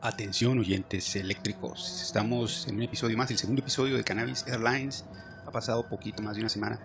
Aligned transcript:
Atención 0.00 0.56
oyentes 0.60 1.16
eléctricos, 1.16 2.02
estamos 2.02 2.68
en 2.68 2.76
un 2.76 2.82
episodio 2.82 3.16
más, 3.16 3.32
el 3.32 3.36
segundo 3.36 3.62
episodio 3.62 3.96
de 3.96 4.04
Cannabis 4.04 4.44
Airlines. 4.46 5.04
Ha 5.44 5.50
pasado 5.50 5.88
poquito 5.88 6.22
más 6.22 6.36
de 6.36 6.42
una 6.42 6.48
semana 6.48 6.78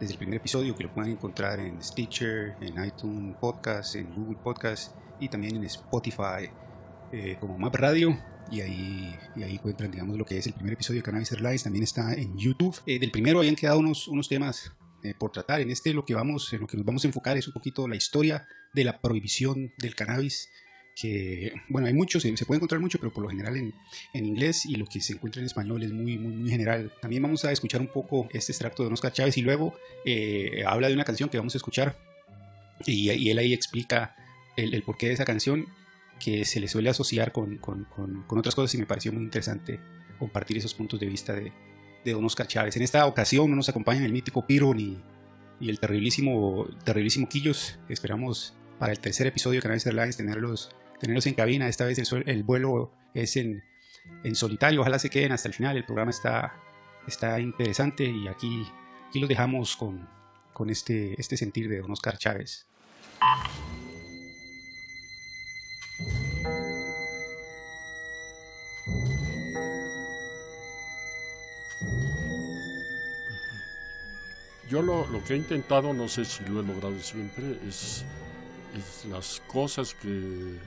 desde 0.00 0.14
el 0.14 0.18
primer 0.18 0.38
episodio 0.38 0.74
que 0.74 0.84
lo 0.84 0.94
pueden 0.94 1.12
encontrar 1.12 1.60
en 1.60 1.82
Stitcher, 1.82 2.56
en 2.62 2.82
iTunes 2.82 3.36
Podcast, 3.38 3.96
en 3.96 4.10
Google 4.14 4.38
Podcast 4.42 4.96
y 5.20 5.28
también 5.28 5.56
en 5.56 5.64
Spotify 5.64 6.48
eh, 7.12 7.36
como 7.38 7.58
Map 7.58 7.74
Radio. 7.74 8.18
Y 8.50 8.62
ahí, 8.62 9.14
y 9.34 9.42
ahí 9.42 9.56
encuentran, 9.56 9.90
digamos, 9.90 10.16
lo 10.16 10.24
que 10.24 10.38
es 10.38 10.46
el 10.46 10.54
primer 10.54 10.72
episodio 10.72 11.00
de 11.00 11.04
Cannabis 11.04 11.32
Airlines. 11.32 11.62
También 11.62 11.84
está 11.84 12.14
en 12.14 12.38
YouTube. 12.38 12.80
Eh, 12.86 12.98
del 12.98 13.10
primero 13.10 13.40
habían 13.40 13.56
quedado 13.56 13.80
unos, 13.80 14.08
unos 14.08 14.30
temas 14.30 14.72
eh, 15.02 15.12
por 15.12 15.30
tratar. 15.30 15.60
En 15.60 15.68
este 15.68 15.92
lo 15.92 16.06
que, 16.06 16.14
vamos, 16.14 16.50
en 16.54 16.60
lo 16.62 16.66
que 16.66 16.78
nos 16.78 16.86
vamos 16.86 17.04
a 17.04 17.08
enfocar 17.08 17.36
es 17.36 17.46
un 17.48 17.52
poquito 17.52 17.86
la 17.86 17.96
historia 17.96 18.48
de 18.72 18.84
la 18.84 18.98
prohibición 18.98 19.74
del 19.76 19.94
cannabis 19.94 20.48
que, 20.98 21.52
bueno, 21.68 21.86
hay 21.86 21.92
muchos, 21.92 22.22
se, 22.22 22.46
puede 22.46 22.56
encontrar 22.56 22.80
mucho, 22.80 22.98
pero 22.98 23.12
por 23.12 23.22
lo 23.22 23.28
general 23.28 23.54
en, 23.56 23.74
inglés 24.14 24.64
y 24.64 24.76
lo 24.76 24.86
que 24.86 25.02
se 25.02 25.12
encuentra 25.12 25.40
en 25.40 25.46
español 25.46 25.82
es 25.82 25.92
muy, 25.92 26.16
muy, 26.16 26.34
muy 26.34 26.50
general. 26.50 26.90
También 27.02 27.22
vamos 27.22 27.44
a 27.44 27.52
escuchar 27.52 27.82
un 27.82 27.88
poco 27.88 28.28
este 28.32 28.52
extracto 28.52 28.82
de 28.82 28.92
Oscar 28.92 29.12
Chávez 29.12 29.36
y 29.36 29.42
luego 29.42 29.74
eh, 30.06 30.64
habla 30.66 30.88
de 30.88 30.94
una 30.94 31.04
canción 31.04 31.28
que 31.28 31.36
vamos 31.36 31.54
a 31.54 31.58
escuchar 31.58 31.96
y, 32.86 33.28
él 33.30 33.38
ahí 33.38 33.52
explica 33.52 34.16
el, 34.56 34.82
porqué 34.82 35.08
de 35.08 35.12
esa 35.12 35.26
canción 35.26 35.66
que 36.18 36.46
se 36.46 36.60
le 36.60 36.68
suele 36.68 36.88
asociar 36.88 37.30
con, 37.30 37.58
con, 37.58 37.84
con, 37.84 38.38
otras 38.38 38.54
cosas 38.54 38.74
y 38.74 38.78
me 38.78 38.86
pareció 38.86 39.12
muy 39.12 39.22
interesante 39.22 39.78
compartir 40.18 40.56
esos 40.56 40.72
puntos 40.72 40.98
de 40.98 41.06
vista 41.06 41.34
de, 41.34 41.52
de 42.06 42.12
Don 42.12 42.24
Oscar 42.24 42.46
Chávez. 42.46 42.74
En 42.74 42.82
esta 42.82 43.04
ocasión 43.04 43.50
no 43.50 43.56
nos 43.56 43.68
acompañan 43.68 44.04
el 44.04 44.12
mítico 44.14 44.46
Piro 44.46 44.72
ni, 44.72 44.96
y 45.60 45.68
el 45.68 45.78
terriblísimo, 45.78 46.68
terriblísimo 46.84 47.28
Quillos. 47.28 47.78
Esperamos 47.90 48.54
para 48.78 48.92
el 48.92 48.98
tercer 48.98 49.26
episodio 49.26 49.58
de 49.58 49.62
Canales 49.62 49.84
Airlines 49.84 50.16
tenerlos 50.16 50.70
tenerlos 50.98 51.26
en 51.26 51.34
cabina. 51.34 51.68
Esta 51.68 51.84
vez 51.84 51.98
el, 51.98 52.24
el 52.26 52.42
vuelo 52.42 52.92
es 53.14 53.36
en, 53.36 53.62
en, 54.24 54.34
solitario. 54.34 54.80
Ojalá 54.80 54.98
se 54.98 55.10
queden 55.10 55.32
hasta 55.32 55.48
el 55.48 55.54
final. 55.54 55.76
El 55.76 55.84
programa 55.84 56.10
está, 56.10 56.60
está 57.06 57.40
interesante 57.40 58.04
y 58.04 58.28
aquí, 58.28 58.66
aquí 59.08 59.20
los 59.20 59.28
dejamos 59.28 59.76
con, 59.76 60.08
con 60.52 60.70
este, 60.70 61.20
este 61.20 61.36
sentir 61.36 61.68
de 61.68 61.80
don 61.80 61.90
Oscar 61.90 62.18
Chávez. 62.18 62.66
Yo 74.68 74.82
lo, 74.82 75.06
lo, 75.06 75.22
que 75.24 75.34
he 75.34 75.36
intentado, 75.36 75.94
no 75.94 76.08
sé 76.08 76.24
si 76.24 76.44
lo 76.44 76.60
he 76.60 76.64
logrado 76.64 76.98
siempre, 76.98 77.56
es 77.68 78.04
las 79.08 79.40
cosas 79.46 79.94
que 79.94 80.58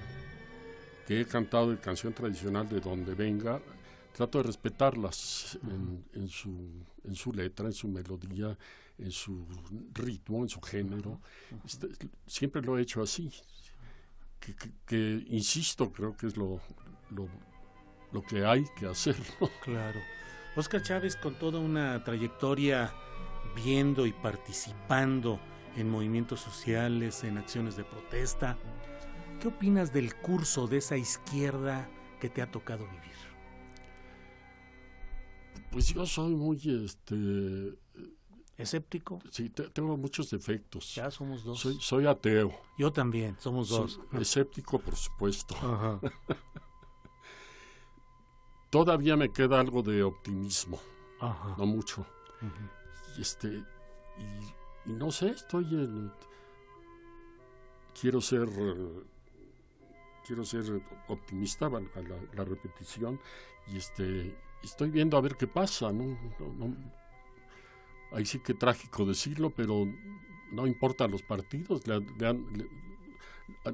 que 1.10 1.22
he 1.22 1.26
cantado 1.26 1.72
de 1.72 1.80
canción 1.80 2.14
tradicional 2.14 2.70
de 2.70 2.80
donde 2.80 3.16
venga, 3.16 3.60
trato 4.16 4.38
de 4.38 4.44
respetarlas 4.44 5.58
en, 5.64 6.06
en, 6.14 6.28
su, 6.28 6.86
en 7.04 7.16
su 7.16 7.34
letra, 7.34 7.66
en 7.66 7.74
su 7.74 7.88
melodía, 7.88 8.56
en 8.96 9.10
su 9.10 9.44
ritmo, 9.96 10.44
en 10.44 10.50
su 10.50 10.62
género. 10.62 11.20
Este, 11.66 11.88
siempre 12.28 12.62
lo 12.62 12.78
he 12.78 12.84
hecho 12.84 13.02
así. 13.02 13.32
Que, 14.40 14.54
que, 14.54 14.70
que, 14.86 15.26
insisto, 15.30 15.92
creo 15.92 16.16
que 16.16 16.28
es 16.28 16.38
lo, 16.38 16.62
lo, 17.10 17.28
lo 18.12 18.22
que 18.22 18.46
hay 18.46 18.64
que 18.78 18.86
hacer. 18.86 19.16
Claro. 19.64 20.00
Oscar 20.56 20.84
Chávez, 20.84 21.16
con 21.16 21.40
toda 21.40 21.58
una 21.58 22.04
trayectoria 22.04 22.94
viendo 23.56 24.06
y 24.06 24.14
participando 24.14 25.40
en 25.76 25.90
movimientos 25.90 26.40
sociales, 26.40 27.24
en 27.24 27.40
acciones 27.40 27.76
de 27.76 27.84
protesta, 27.84 28.60
¿Qué 29.40 29.48
opinas 29.48 29.94
del 29.94 30.16
curso 30.16 30.68
de 30.68 30.78
esa 30.78 30.98
izquierda 30.98 31.90
que 32.20 32.30
te 32.30 32.42
ha 32.42 32.52
tocado 32.52 32.86
vivir? 32.86 33.00
Pues 35.72 35.94
yo 35.94 36.06
soy 36.06 36.36
muy 36.36 36.58
este 36.58 37.78
escéptico. 38.58 39.20
Sí, 39.32 39.50
te, 39.50 39.70
tengo 39.70 39.96
muchos 39.96 40.30
defectos. 40.30 40.94
Ya 40.94 41.10
somos 41.10 41.46
dos. 41.46 41.60
Soy, 41.60 41.78
soy 41.80 42.06
ateo. 42.06 42.52
Yo 42.78 42.92
también, 42.92 43.38
somos 43.40 43.70
dos. 43.70 44.00
Soy 44.10 44.10
escéptico, 44.22 44.80
por 44.80 44.96
supuesto. 44.96 45.56
Ajá. 45.56 46.00
Todavía 48.70 49.16
me 49.16 49.32
queda 49.32 49.60
algo 49.60 49.82
de 49.82 50.04
optimismo. 50.04 50.80
Ajá. 51.22 51.56
No 51.58 51.66
mucho. 51.66 52.06
Y 53.18 53.22
este 53.22 53.48
y, 53.48 54.90
y, 54.90 54.94
no 54.94 55.12
sé, 55.12 55.30
estoy 55.30 55.66
en 55.66 56.12
quiero 58.00 58.22
ser 58.22 58.48
quiero 60.30 60.46
ser 60.46 60.80
optimista 61.08 61.66
a 61.66 61.72
la, 61.72 61.82
la, 62.36 62.46
repetición 62.46 63.20
y 63.68 63.78
este 63.78 64.38
estoy 64.62 64.92
viendo 64.92 65.18
a 65.18 65.22
ver 65.22 65.36
qué 65.36 65.48
pasa 65.48 65.92
¿no? 65.92 66.04
No, 66.40 66.68
no, 66.68 66.76
ahí 68.12 68.28
sí 68.28 68.38
que 68.38 68.54
trágico 68.54 69.08
decirlo 69.08 69.50
pero 69.50 69.88
no 70.52 70.68
importa 70.68 71.08
los 71.08 71.24
partidos 71.24 71.88
le, 71.88 72.00
le, 72.20 72.28
han, 72.28 72.46
le, 72.54 72.68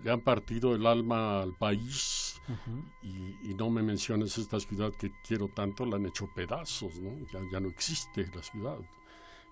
le, 0.02 0.10
han, 0.10 0.22
partido 0.22 0.74
el 0.74 0.86
alma 0.86 1.42
al 1.42 1.54
país 1.56 2.42
uh 2.48 2.54
-huh. 2.54 2.84
y, 3.04 3.52
y, 3.52 3.54
no 3.54 3.70
me 3.70 3.84
menciones 3.84 4.38
esta 4.38 4.58
ciudad 4.62 4.94
que 4.94 5.12
quiero 5.28 5.50
tanto 5.50 5.86
la 5.86 5.98
han 5.98 6.06
hecho 6.06 6.30
pedazos 6.34 7.02
no 7.02 7.20
ya, 7.34 7.42
ya 7.52 7.60
no 7.60 7.68
existe 7.68 8.32
la 8.34 8.42
ciudad 8.42 8.80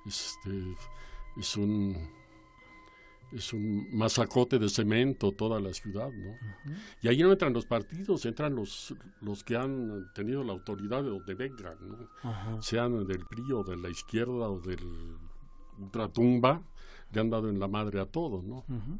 este 0.05 0.73
es 1.35 1.57
un 1.57 2.22
es 3.35 3.53
un 3.53 3.87
masacote 3.95 4.59
de 4.59 4.69
cemento 4.69 5.31
toda 5.31 5.59
la 5.59 5.73
ciudad, 5.73 6.11
¿no? 6.11 6.31
Uh 6.31 6.35
-huh. 6.35 6.77
Y 7.01 7.07
ahí 7.07 7.21
no 7.21 7.31
entran 7.31 7.53
los 7.53 7.65
partidos, 7.65 8.25
entran 8.25 8.55
los, 8.55 8.95
los 9.21 9.43
que 9.43 9.55
han 9.55 10.11
tenido 10.13 10.43
la 10.43 10.53
autoridad 10.53 11.03
de 11.03 11.33
vengan, 11.33 11.77
¿no? 11.81 11.95
Uh 12.23 12.33
-huh. 12.33 12.61
Sean 12.61 13.05
del 13.07 13.25
PRI 13.25 13.51
o 13.53 13.63
de 13.63 13.77
la 13.77 13.89
izquierda 13.89 14.49
o 14.49 14.59
del 14.59 14.79
ultratumba, 15.79 16.61
le 17.11 17.21
han 17.21 17.29
dado 17.29 17.49
en 17.49 17.59
la 17.59 17.67
madre 17.67 17.99
a 17.99 18.05
todo, 18.05 18.41
¿no? 18.41 18.65
Uh 18.67 18.81
-huh. 18.81 18.99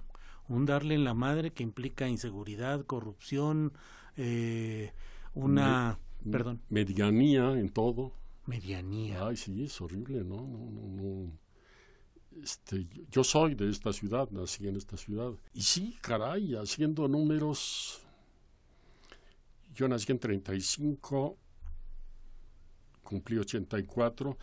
Un 0.49 0.65
darle 0.65 0.95
en 0.95 1.03
la 1.03 1.13
madre 1.13 1.51
que 1.51 1.63
implica 1.63 2.07
inseguridad, 2.07 2.85
corrupción, 2.85 3.71
eh, 4.17 4.91
una... 5.33 5.99
Me, 6.23 6.31
perdón. 6.31 6.61
Medianía 6.69 7.51
en 7.57 7.69
todo. 7.69 8.13
Medianía. 8.45 9.25
Ay, 9.27 9.37
sí, 9.37 9.63
es 9.63 9.79
horrible, 9.79 10.23
¿no? 10.23 10.35
no, 10.35 10.69
no, 10.69 10.87
no 10.87 11.42
este, 12.41 12.87
yo 13.11 13.23
soy 13.23 13.55
de 13.55 13.69
esta 13.69 13.93
ciudad, 13.93 14.29
nací 14.31 14.67
en 14.67 14.75
esta 14.75 14.97
ciudad. 14.97 15.31
Y 15.53 15.61
sí, 15.61 15.97
caray, 16.01 16.55
haciendo 16.55 17.07
números, 17.07 18.01
yo 19.73 19.87
nací 19.87 20.11
en 20.11 20.19
35, 20.19 21.37
cumplí 23.03 23.37
84, 23.37 24.37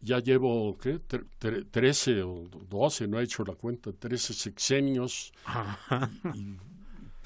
ya 0.00 0.20
llevo, 0.20 0.76
¿qué? 0.78 1.00
13 1.00 2.22
o 2.22 2.44
12, 2.68 3.08
no 3.08 3.20
he 3.20 3.24
hecho 3.24 3.44
la 3.44 3.54
cuenta, 3.54 3.92
13 3.92 4.34
sexenios. 4.34 5.32
y, 6.34 6.40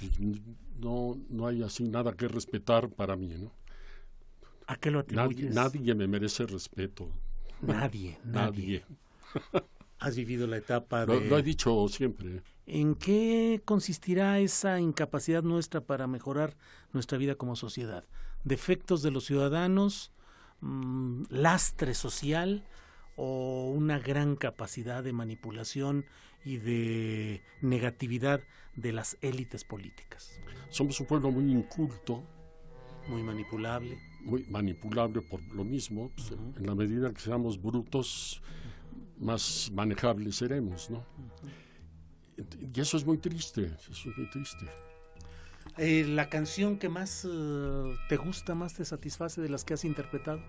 y, 0.04 0.42
no, 0.78 1.18
no 1.28 1.46
hay 1.46 1.62
así 1.62 1.84
nada 1.84 2.12
que 2.12 2.28
respetar 2.28 2.88
para 2.88 3.16
mí, 3.16 3.34
¿no? 3.36 3.52
¿A 4.66 4.76
qué 4.76 4.90
lo 4.90 5.00
atribuyes? 5.00 5.54
Nadie, 5.54 5.80
nadie 5.80 5.94
me 5.94 6.06
merece 6.06 6.46
respeto. 6.46 7.10
Nadie, 7.60 8.18
nadie. 8.24 8.84
nadie. 8.84 9.68
Has 9.98 10.16
vivido 10.16 10.46
la 10.46 10.56
etapa 10.56 11.04
lo, 11.06 11.20
de... 11.20 11.28
Lo 11.28 11.38
he 11.38 11.42
dicho 11.42 11.88
siempre. 11.88 12.42
¿En 12.66 12.94
qué 12.94 13.62
consistirá 13.64 14.38
esa 14.40 14.78
incapacidad 14.78 15.42
nuestra 15.42 15.80
para 15.80 16.06
mejorar 16.06 16.56
nuestra 16.92 17.18
vida 17.18 17.34
como 17.34 17.56
sociedad? 17.56 18.04
¿Defectos 18.44 19.02
de 19.02 19.10
los 19.10 19.24
ciudadanos? 19.24 20.12
Mmm, 20.60 21.24
¿Lastre 21.30 21.94
social? 21.94 22.64
¿O 23.16 23.72
una 23.74 23.98
gran 23.98 24.36
capacidad 24.36 25.02
de 25.02 25.12
manipulación 25.12 26.04
y 26.44 26.58
de 26.58 27.42
negatividad 27.62 28.40
de 28.76 28.92
las 28.92 29.16
élites 29.22 29.64
políticas? 29.64 30.38
Somos 30.70 31.00
un 31.00 31.06
pueblo 31.06 31.30
muy 31.30 31.50
inculto. 31.50 32.22
Muy 33.08 33.22
manipulable. 33.22 33.98
Muy 34.20 34.44
manipulable 34.44 35.22
por 35.22 35.42
lo 35.54 35.64
mismo. 35.64 36.12
Pues, 36.14 36.30
uh 36.30 36.36
-huh. 36.36 36.58
En 36.58 36.66
la 36.66 36.74
medida 36.74 37.12
que 37.12 37.20
seamos 37.20 37.60
brutos, 37.60 38.42
más 39.20 39.70
manejables 39.72 40.36
seremos, 40.36 40.90
¿no? 40.90 41.04
Y 42.74 42.80
eso 42.80 42.96
es 42.96 43.04
muy 43.04 43.18
triste, 43.18 43.72
eso 43.90 44.10
es 44.10 44.16
muy 44.16 44.30
triste. 44.30 44.66
Eh, 45.76 46.04
¿La 46.08 46.28
canción 46.28 46.78
que 46.78 46.88
más 46.88 47.24
uh, 47.24 47.94
te 48.08 48.16
gusta, 48.16 48.54
más 48.54 48.74
te 48.74 48.84
satisface 48.84 49.40
de 49.40 49.48
las 49.48 49.64
que 49.64 49.74
has 49.74 49.84
interpretado? 49.84 50.40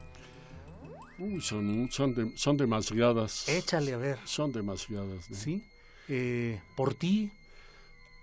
Uy, 1.20 1.42
son, 1.42 1.90
son, 1.92 2.14
de, 2.14 2.32
son 2.38 2.58
demasiadas. 2.58 3.48
Échale 3.50 3.94
a 3.94 3.98
ver. 3.98 4.20
Son 4.24 4.52
demasiadas. 4.52 5.30
¿no? 5.30 5.36
Sí. 5.36 5.64
Eh, 6.08 6.62
¿Por 6.76 6.94
ti? 6.94 7.32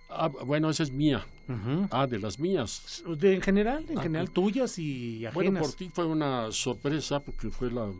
Ah, 0.09 0.29
bueno, 0.29 0.71
esa 0.71 0.83
es 0.83 0.91
mía. 0.91 1.25
Uh 1.49 1.53
-huh. 1.53 1.89
Ah, 1.91 2.07
de 2.07 2.19
las 2.19 2.39
mías. 2.39 3.03
De, 3.19 3.35
en 3.35 3.43
general, 3.43 3.85
en 3.89 3.99
ah, 3.99 4.03
general, 4.03 4.31
tuyas 4.31 4.79
y 4.79 5.27
ajenas. 5.27 5.35
Bueno, 5.35 5.61
por 5.61 5.73
ti 5.75 5.91
fue 5.93 6.07
una 6.07 6.51
sorpresa 6.51 7.21
porque 7.21 7.51
fue 7.51 7.71
la 7.71 7.93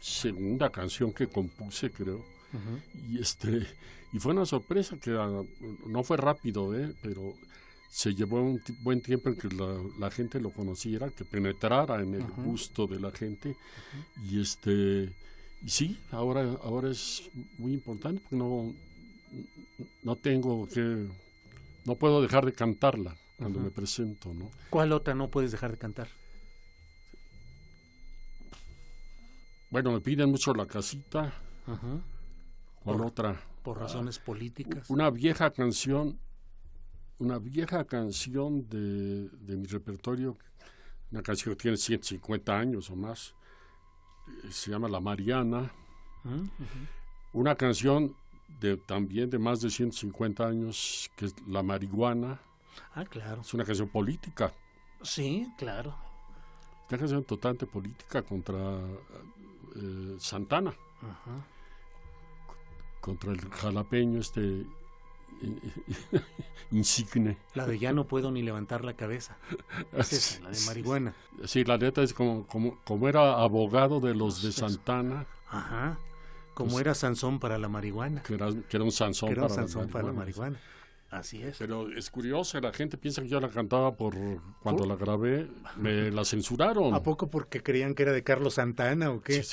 segunda 0.00 0.70
canción 0.70 1.12
que 1.12 1.28
compuse, 1.28 1.90
creo. 1.90 2.18
Uh 2.52 2.56
-huh. 2.56 3.10
Y 3.10 3.20
este 3.20 3.66
y 4.12 4.18
fue 4.18 4.32
una 4.32 4.46
sorpresa 4.46 4.96
que 4.98 5.12
uh, 5.14 5.46
no 5.86 6.02
fue 6.02 6.16
rápido, 6.16 6.76
¿eh? 6.76 6.92
pero 7.00 7.34
se 7.90 8.14
llevó 8.14 8.40
un 8.40 8.60
buen 8.82 9.00
tiempo 9.00 9.28
en 9.28 9.36
que 9.36 9.48
la, 9.98 10.10
gente 10.10 10.40
lo 10.40 10.50
conociera, 10.50 11.10
que 11.10 11.24
penetrara 11.24 12.00
en 12.00 12.14
el 12.14 12.24
gusto 12.24 12.86
de 12.86 13.00
la 13.00 13.10
gente. 13.10 13.56
Y 14.28 14.40
este 14.40 15.12
y 15.62 15.68
sí, 15.68 15.98
ahora, 16.10 16.56
ahora 16.62 16.90
es 16.90 17.30
muy 17.58 17.72
importante 17.72 18.20
porque 18.20 18.36
no, 18.36 18.72
no 20.02 20.16
tengo 20.16 20.66
que, 20.68 21.06
no 21.84 21.94
puedo 21.96 22.22
dejar 22.22 22.46
de 22.46 22.52
cantarla 22.52 23.14
cuando 23.36 23.60
me 23.60 23.70
presento, 23.70 24.32
¿no? 24.32 24.50
¿Cuál 24.70 24.92
otra 24.92 25.14
no 25.14 25.28
puedes 25.28 25.52
dejar 25.52 25.72
de 25.72 25.78
cantar? 25.78 26.08
Bueno, 29.70 29.92
me 29.92 30.00
piden 30.00 30.30
mucho 30.30 30.52
la 30.52 30.66
casita. 30.66 31.32
¿Cuál 32.82 33.00
otra? 33.02 33.40
Por 33.62 33.78
razones 33.78 34.18
políticas. 34.18 34.90
Una 34.90 35.10
vieja 35.10 35.50
canción, 35.52 36.18
una 37.18 37.38
vieja 37.38 37.84
canción 37.84 38.68
de, 38.68 39.28
de 39.28 39.56
mi 39.56 39.66
repertorio, 39.66 40.36
una 41.12 41.22
canción 41.22 41.54
que 41.54 41.62
tiene 41.62 41.76
150 41.76 42.58
años 42.58 42.90
o 42.90 42.96
más, 42.96 43.34
eh, 44.44 44.50
se 44.50 44.72
llama 44.72 44.88
La 44.88 44.98
Mariana. 44.98 45.70
Mm, 46.24 46.48
una 47.32 47.54
canción 47.54 48.16
de 48.60 48.76
también 48.76 49.30
de 49.30 49.38
más 49.38 49.60
de 49.60 49.70
150 49.70 50.46
años, 50.46 51.10
que 51.16 51.26
es 51.26 51.34
La 51.46 51.62
Marihuana. 51.62 52.40
Ah, 52.94 53.04
claro. 53.04 53.42
Es 53.42 53.54
una 53.54 53.64
canción 53.64 53.88
política. 53.88 54.52
Sí, 55.02 55.46
claro. 55.56 55.94
Una 56.88 56.98
canción 56.98 57.22
totalmente 57.22 57.66
política 57.66 58.22
contra 58.22 58.80
eh, 59.76 60.16
Santana. 60.18 60.74
Contra 63.00 63.32
el 63.32 63.40
jalapeño 63.50 64.20
este 64.20 64.66
insigne. 66.70 67.38
La 67.54 67.66
de 67.66 67.78
ya 67.78 67.92
no 67.92 68.06
puedo 68.06 68.30
ni 68.30 68.42
levantar 68.42 68.84
la 68.84 68.94
cabeza. 68.94 69.36
Es 69.96 70.40
la 70.42 70.50
de 70.50 70.60
marihuana. 70.66 71.14
Sí, 71.44 71.64
la 71.64 71.78
neta 71.78 72.02
es 72.02 72.12
como, 72.12 72.46
como, 72.46 72.78
como 72.84 73.08
era 73.08 73.40
abogado 73.40 74.00
de 74.00 74.14
los 74.14 74.42
de 74.42 74.52
Santana. 74.52 75.26
Ajá. 75.48 75.98
Como 76.54 76.72
pues 76.72 76.82
era 76.82 76.94
Sansón 76.94 77.38
para 77.38 77.58
la 77.58 77.68
marihuana. 77.68 78.22
Que 78.22 78.34
era, 78.34 78.48
que 78.68 78.76
era 78.76 78.84
un 78.84 78.92
Sansón, 78.92 79.34
para, 79.34 80.04
la 80.04 80.12
marihuana. 80.12 80.60
Así 81.10 81.42
es. 81.42 81.56
Pero 81.58 81.90
es 81.90 82.08
curioso, 82.08 82.60
la 82.60 82.72
gente 82.72 82.96
piensa 82.96 83.20
que 83.20 83.28
yo 83.28 83.40
la 83.40 83.48
cantaba 83.48 83.96
por 83.96 84.14
cuando 84.62 84.86
la 84.86 84.94
grabé, 84.94 85.48
me 85.76 86.10
la 86.10 86.24
censuraron. 86.24 86.94
¿A 86.94 87.02
poco 87.02 87.28
porque 87.28 87.62
creían 87.62 87.94
que 87.94 88.04
era 88.04 88.12
de 88.12 88.22
Carlos 88.22 88.54
Santana 88.54 89.10
o 89.10 89.20
qué? 89.20 89.44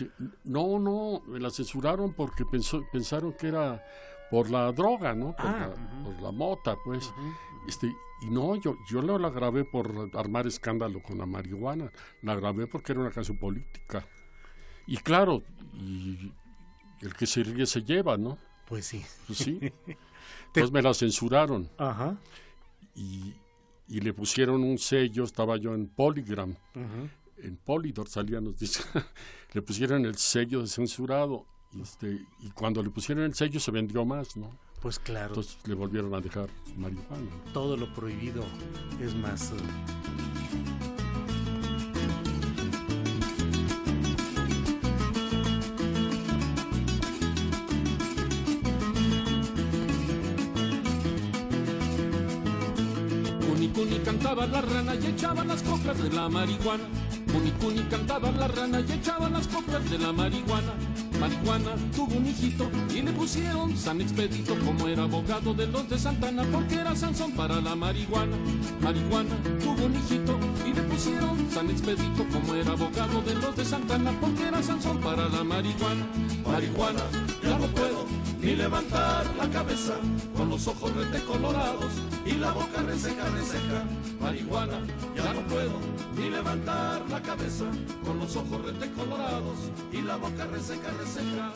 No, 0.44 0.77
no, 0.77 1.24
me 1.27 1.39
la 1.39 1.50
censuraron 1.50 2.13
porque 2.13 2.45
pensó, 2.45 2.86
pensaron 2.92 3.33
que 3.33 3.48
era 3.48 3.83
por 4.30 4.51
la 4.51 4.71
droga, 4.71 5.15
¿no? 5.15 5.36
Por, 5.36 5.45
ah, 5.48 5.74
la, 6.21 6.31
mota, 6.31 6.75
pues. 6.86 7.12
este, 7.68 7.88
y 8.21 8.30
no, 8.30 8.56
yo, 8.56 8.75
yo 8.88 9.01
no 9.01 9.18
la 9.18 9.31
grabé 9.31 9.63
por 9.63 10.12
armar 10.13 10.45
escándalo 10.45 11.01
con 11.01 11.18
la 11.18 11.25
marihuana, 11.25 11.92
la 12.21 12.36
grabé 12.36 12.68
porque 12.68 12.92
era 12.92 13.01
una 13.01 13.12
canción 13.12 13.38
política. 13.38 14.06
Y 14.86 14.98
claro, 14.98 15.42
y 15.74 16.31
el 17.01 17.15
que 17.15 17.25
se 17.25 17.44
ríe 17.44 17.65
se 17.65 17.81
lleva, 17.81 18.15
¿no? 18.18 18.38
Pues 18.68 18.86
sí. 18.86 19.04
Pues 19.25 19.39
sí. 19.39 19.59
Entonces 20.47 20.71
me 20.71 20.81
la 20.81 20.94
censuraron. 20.94 21.69
Ajá. 21.77 22.17
Y, 22.95 23.33
y, 23.88 23.99
le 23.99 24.13
pusieron 24.13 24.63
un 24.63 24.77
sello, 24.77 25.23
estaba 25.23 25.57
yo 25.57 25.73
en 25.73 25.88
Polygram. 25.88 26.55
En 27.38 27.57
Polydor 27.57 28.09
salían 28.09 28.45
los 28.45 28.57
discos. 28.57 28.88
le 29.53 29.61
pusieron 29.61 30.05
el 30.05 30.17
sello 30.17 30.61
de 30.61 30.67
censurado. 30.67 31.45
Y, 31.73 31.81
este, 31.81 32.25
y 32.39 32.49
cuando 32.51 32.81
le 32.81 32.89
pusieron 32.89 33.23
el 33.23 33.35
sello 33.35 33.59
se 33.59 33.71
vendió 33.71 34.05
más, 34.05 34.35
¿no? 34.38 34.57
Pues 34.81 34.99
claro. 34.99 35.29
Entonces 35.29 35.57
le 35.65 35.75
volvieron 35.75 36.13
a 36.13 36.21
dejar 36.21 36.49
marihuana. 36.75 37.31
Todo 37.53 37.77
lo 37.77 37.94
prohibido 37.94 38.44
es 39.01 39.13
más... 39.15 39.51
Uh, 39.51 40.87
cantaba 54.07 54.48
la 54.48 54.62
rana 54.62 54.95
y 54.95 55.06
echaba 55.06 55.44
las 55.44 55.62
coplas 55.63 56.01
de 56.01 56.09
la 56.09 56.30
marihuana. 56.30 56.86
Cuni 57.59 57.81
cantaba 57.89 58.31
la 58.31 58.48
rana 58.48 58.80
y 58.80 58.92
echaba 58.94 59.30
las 59.30 59.48
coplas 59.48 59.89
de 59.89 60.00
la 60.00 60.13
marihuana. 60.13 60.74
Marihuana 61.19 61.71
tuvo 61.94 62.15
un 62.15 62.25
hijito 62.25 62.69
y 62.95 63.01
le 63.01 63.12
pusieron 63.12 63.75
San 63.75 64.00
Expedito 64.00 64.56
como 64.65 64.88
era 64.88 65.04
abogado 65.04 65.54
de 65.54 65.68
los 65.68 65.89
de 65.89 66.00
Santana 66.00 66.44
porque 66.54 66.75
era 66.75 66.95
Sansón 66.95 67.33
para 67.33 67.59
la 67.59 67.75
marihuana. 67.75 68.38
Marihuana 68.80 69.36
tuvo 69.59 69.86
un 69.86 69.95
hijito 69.98 70.39
y 70.65 70.74
le 70.74 70.83
pusieron 70.83 71.51
San 71.51 71.69
Expedito 71.69 72.25
como 72.31 72.56
era 72.56 72.71
abogado 72.71 73.21
de 73.24 73.36
los 73.36 73.57
de 73.57 73.65
Santana 73.65 74.12
porque 74.21 74.48
era 74.48 74.63
Sansón 74.63 75.00
para 75.01 75.27
la 75.27 75.44
marihuana. 75.44 76.07
Marihuana, 76.45 77.01
ya 77.44 77.59
no 77.59 77.68
puedo 77.68 78.17
ni 78.47 78.55
levantar 78.55 79.25
la 79.35 79.49
cabeza 79.49 79.95
con 80.38 80.47
los 80.47 80.65
ojos 80.69 80.94
colorados 81.27 81.91
y 82.25 82.31
la 82.35 82.53
boca 82.53 82.81
reseca, 82.81 83.25
reseca. 83.31 83.83
Marihuana, 84.21 84.79
ya 85.13 85.33
no 85.33 85.41
puedo 85.47 85.77
ni 86.15 86.29
levantar 86.29 87.01
la 87.09 87.21
cabeza 87.21 87.65
con 88.05 88.19
los 88.19 88.33
ojos 88.38 88.61
colorados 88.95 89.57
y 89.91 90.01
la 90.01 90.15
boca 90.15 90.45
reseca, 90.45 90.91
reseca. 90.91 91.51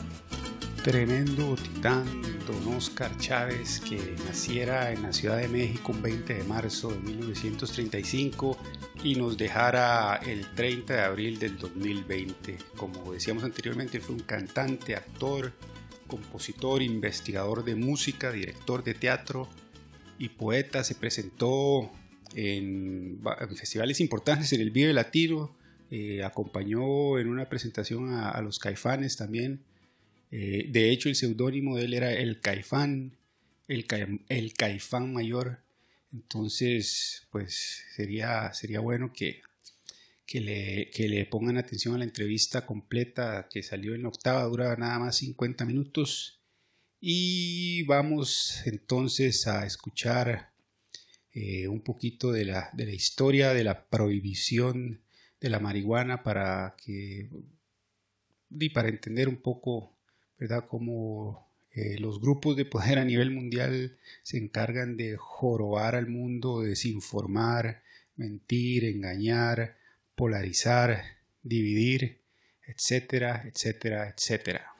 Tremendo 0.84 1.56
titán, 1.56 2.04
don 2.46 2.76
Oscar 2.76 3.16
Chávez, 3.16 3.80
que 3.80 4.14
naciera 4.26 4.92
en 4.92 5.00
la 5.02 5.14
Ciudad 5.14 5.38
de 5.38 5.48
México 5.48 5.92
un 5.92 6.02
20 6.02 6.34
de 6.34 6.44
marzo 6.44 6.88
de 6.88 6.98
1935 6.98 8.58
y 9.02 9.14
nos 9.14 9.38
dejara 9.38 10.16
el 10.16 10.46
30 10.54 10.92
de 10.92 11.00
abril 11.00 11.38
del 11.38 11.56
2020. 11.56 12.58
Como 12.76 13.12
decíamos 13.14 13.44
anteriormente, 13.44 13.98
fue 13.98 14.16
un 14.16 14.22
cantante, 14.22 14.94
actor, 14.94 15.54
compositor, 16.12 16.82
investigador 16.82 17.64
de 17.64 17.74
música, 17.74 18.30
director 18.30 18.84
de 18.84 18.92
teatro 18.94 19.48
y 20.18 20.28
poeta. 20.28 20.84
Se 20.84 20.94
presentó 20.94 21.90
en, 22.34 23.20
festivales 23.56 24.00
importantes 24.00 24.52
en 24.52 24.60
el 24.60 24.70
Vive 24.70 24.92
Latino, 24.92 25.56
eh, 25.90 26.22
acompañó 26.22 27.18
en 27.18 27.28
una 27.28 27.48
presentación 27.48 28.12
a, 28.12 28.40
los 28.42 28.58
Caifanes 28.58 29.16
también. 29.16 29.60
Eh, 30.30 30.66
de 30.68 30.90
hecho, 30.90 31.08
el 31.08 31.14
seudónimo 31.14 31.76
de 31.76 31.84
él 31.84 31.94
era 31.94 32.12
El 32.12 32.40
Caifán, 32.40 33.16
el, 33.68 33.86
el 34.28 34.52
Caifán 34.54 35.12
Mayor. 35.12 35.60
Entonces, 36.12 37.26
pues 37.30 37.84
sería, 37.96 38.52
sería 38.52 38.80
bueno 38.80 39.12
que 39.14 39.40
que 40.26 40.40
le, 40.40 40.90
que 40.90 41.08
le 41.08 41.26
pongan 41.26 41.58
atención 41.58 41.94
a 41.94 41.98
la 41.98 42.04
entrevista 42.04 42.66
completa 42.66 43.48
que 43.50 43.62
salió 43.62 43.94
en 43.94 44.02
la 44.02 44.08
octava, 44.08 44.44
dura 44.44 44.76
nada 44.76 44.98
más 44.98 45.16
50 45.16 45.64
minutos. 45.64 46.40
Y 47.00 47.82
vamos 47.84 48.62
entonces 48.64 49.46
a 49.46 49.66
escuchar 49.66 50.52
eh, 51.32 51.66
un 51.68 51.82
poquito 51.82 52.30
de 52.30 52.44
la, 52.44 52.70
de 52.74 52.86
la 52.86 52.92
historia 52.92 53.52
de 53.52 53.64
la 53.64 53.88
prohibición 53.88 55.02
de 55.40 55.50
la 55.50 55.58
marihuana 55.58 56.22
para 56.22 56.76
que 56.76 57.28
y 58.50 58.68
para 58.68 58.88
entender 58.88 59.28
un 59.28 59.40
poco, 59.40 59.96
¿verdad?, 60.38 60.66
cómo 60.68 61.48
eh, 61.72 61.98
los 61.98 62.20
grupos 62.20 62.56
de 62.56 62.66
poder 62.66 62.98
a 62.98 63.04
nivel 63.04 63.30
mundial 63.30 63.98
se 64.22 64.38
encargan 64.38 64.96
de 64.96 65.16
jorobar 65.16 65.96
al 65.96 66.06
mundo, 66.06 66.60
desinformar, 66.60 67.82
mentir, 68.14 68.84
engañar, 68.84 69.78
polarizar, 70.22 71.02
dividir, 71.42 72.20
etcétera, 72.64 73.42
etcétera, 73.44 74.08
etcétera. 74.08 74.71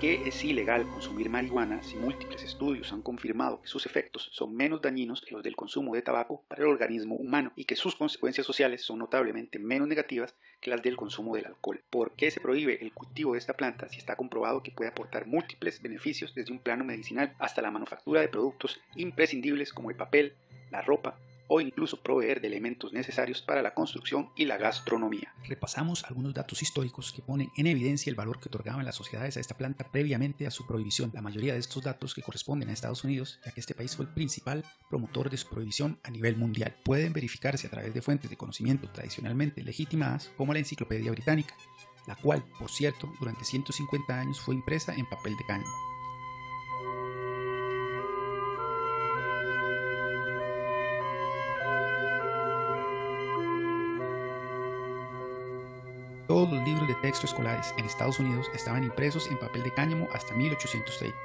Que 0.00 0.28
es 0.28 0.44
ilegal 0.44 0.86
consumir 0.88 1.28
marihuana 1.28 1.82
si 1.82 1.96
múltiples 1.96 2.44
estudios 2.44 2.92
han 2.92 3.02
confirmado 3.02 3.60
que 3.60 3.66
sus 3.66 3.84
efectos 3.84 4.28
son 4.32 4.54
menos 4.54 4.80
dañinos 4.80 5.20
que 5.20 5.34
los 5.34 5.42
del 5.42 5.56
consumo 5.56 5.94
de 5.94 6.02
tabaco 6.02 6.44
para 6.46 6.62
el 6.62 6.68
organismo 6.68 7.16
humano 7.16 7.52
y 7.56 7.64
que 7.64 7.74
sus 7.74 7.96
consecuencias 7.96 8.46
sociales 8.46 8.82
son 8.82 9.00
notablemente 9.00 9.58
menos 9.58 9.88
negativas 9.88 10.36
que 10.60 10.70
las 10.70 10.82
del 10.82 10.96
consumo 10.96 11.34
del 11.34 11.46
alcohol. 11.46 11.82
¿Por 11.90 12.12
qué 12.12 12.30
se 12.30 12.40
prohíbe 12.40 12.78
el 12.80 12.92
cultivo 12.92 13.32
de 13.32 13.40
esta 13.40 13.56
planta 13.56 13.88
si 13.88 13.98
está 13.98 14.14
comprobado 14.14 14.62
que 14.62 14.70
puede 14.70 14.90
aportar 14.90 15.26
múltiples 15.26 15.82
beneficios 15.82 16.32
desde 16.32 16.52
un 16.52 16.60
plano 16.60 16.84
medicinal 16.84 17.34
hasta 17.40 17.62
la 17.62 17.72
manufactura 17.72 18.20
de 18.20 18.28
productos 18.28 18.80
imprescindibles 18.94 19.72
como 19.72 19.90
el 19.90 19.96
papel, 19.96 20.34
la 20.70 20.80
ropa, 20.80 21.18
o 21.48 21.60
incluso 21.60 22.00
proveer 22.02 22.40
de 22.40 22.48
elementos 22.48 22.92
necesarios 22.92 23.42
para 23.42 23.62
la 23.62 23.74
construcción 23.74 24.30
y 24.36 24.44
la 24.44 24.58
gastronomía. 24.58 25.34
Repasamos 25.46 26.04
algunos 26.04 26.34
datos 26.34 26.62
históricos 26.62 27.12
que 27.12 27.22
ponen 27.22 27.50
en 27.56 27.66
evidencia 27.66 28.10
el 28.10 28.16
valor 28.16 28.38
que 28.38 28.48
otorgaban 28.48 28.84
las 28.84 28.96
sociedades 28.96 29.36
a 29.36 29.40
esta 29.40 29.56
planta 29.56 29.90
previamente 29.90 30.46
a 30.46 30.50
su 30.50 30.66
prohibición. 30.66 31.10
La 31.14 31.22
mayoría 31.22 31.54
de 31.54 31.60
estos 31.60 31.82
datos 31.82 32.14
que 32.14 32.22
corresponden 32.22 32.68
a 32.68 32.72
Estados 32.72 33.02
Unidos, 33.04 33.40
ya 33.44 33.52
que 33.52 33.60
este 33.60 33.74
país 33.74 33.96
fue 33.96 34.04
el 34.04 34.12
principal 34.12 34.64
promotor 34.88 35.30
de 35.30 35.36
su 35.36 35.48
prohibición 35.48 35.98
a 36.04 36.10
nivel 36.10 36.36
mundial. 36.36 36.76
Pueden 36.84 37.12
verificarse 37.12 37.66
a 37.66 37.70
través 37.70 37.94
de 37.94 38.02
fuentes 38.02 38.30
de 38.30 38.36
conocimiento 38.36 38.88
tradicionalmente 38.90 39.62
legitimadas 39.62 40.30
como 40.36 40.52
la 40.52 40.58
Enciclopedia 40.58 41.10
Británica, 41.10 41.54
la 42.06 42.16
cual, 42.16 42.44
por 42.58 42.70
cierto, 42.70 43.12
durante 43.18 43.44
150 43.44 44.20
años 44.20 44.40
fue 44.40 44.54
impresa 44.54 44.94
en 44.94 45.06
papel 45.08 45.36
de 45.36 45.44
cáñamo. 45.46 45.87
Todos 56.28 56.52
los 56.52 56.62
libros 56.62 56.86
de 56.86 56.94
texto 56.96 57.24
escolares 57.24 57.72
en 57.78 57.86
Estados 57.86 58.20
Unidos 58.20 58.50
estaban 58.54 58.84
impresos 58.84 59.30
en 59.30 59.38
papel 59.38 59.62
de 59.62 59.72
cáñamo 59.72 60.08
hasta 60.12 60.34
1830. 60.34 61.16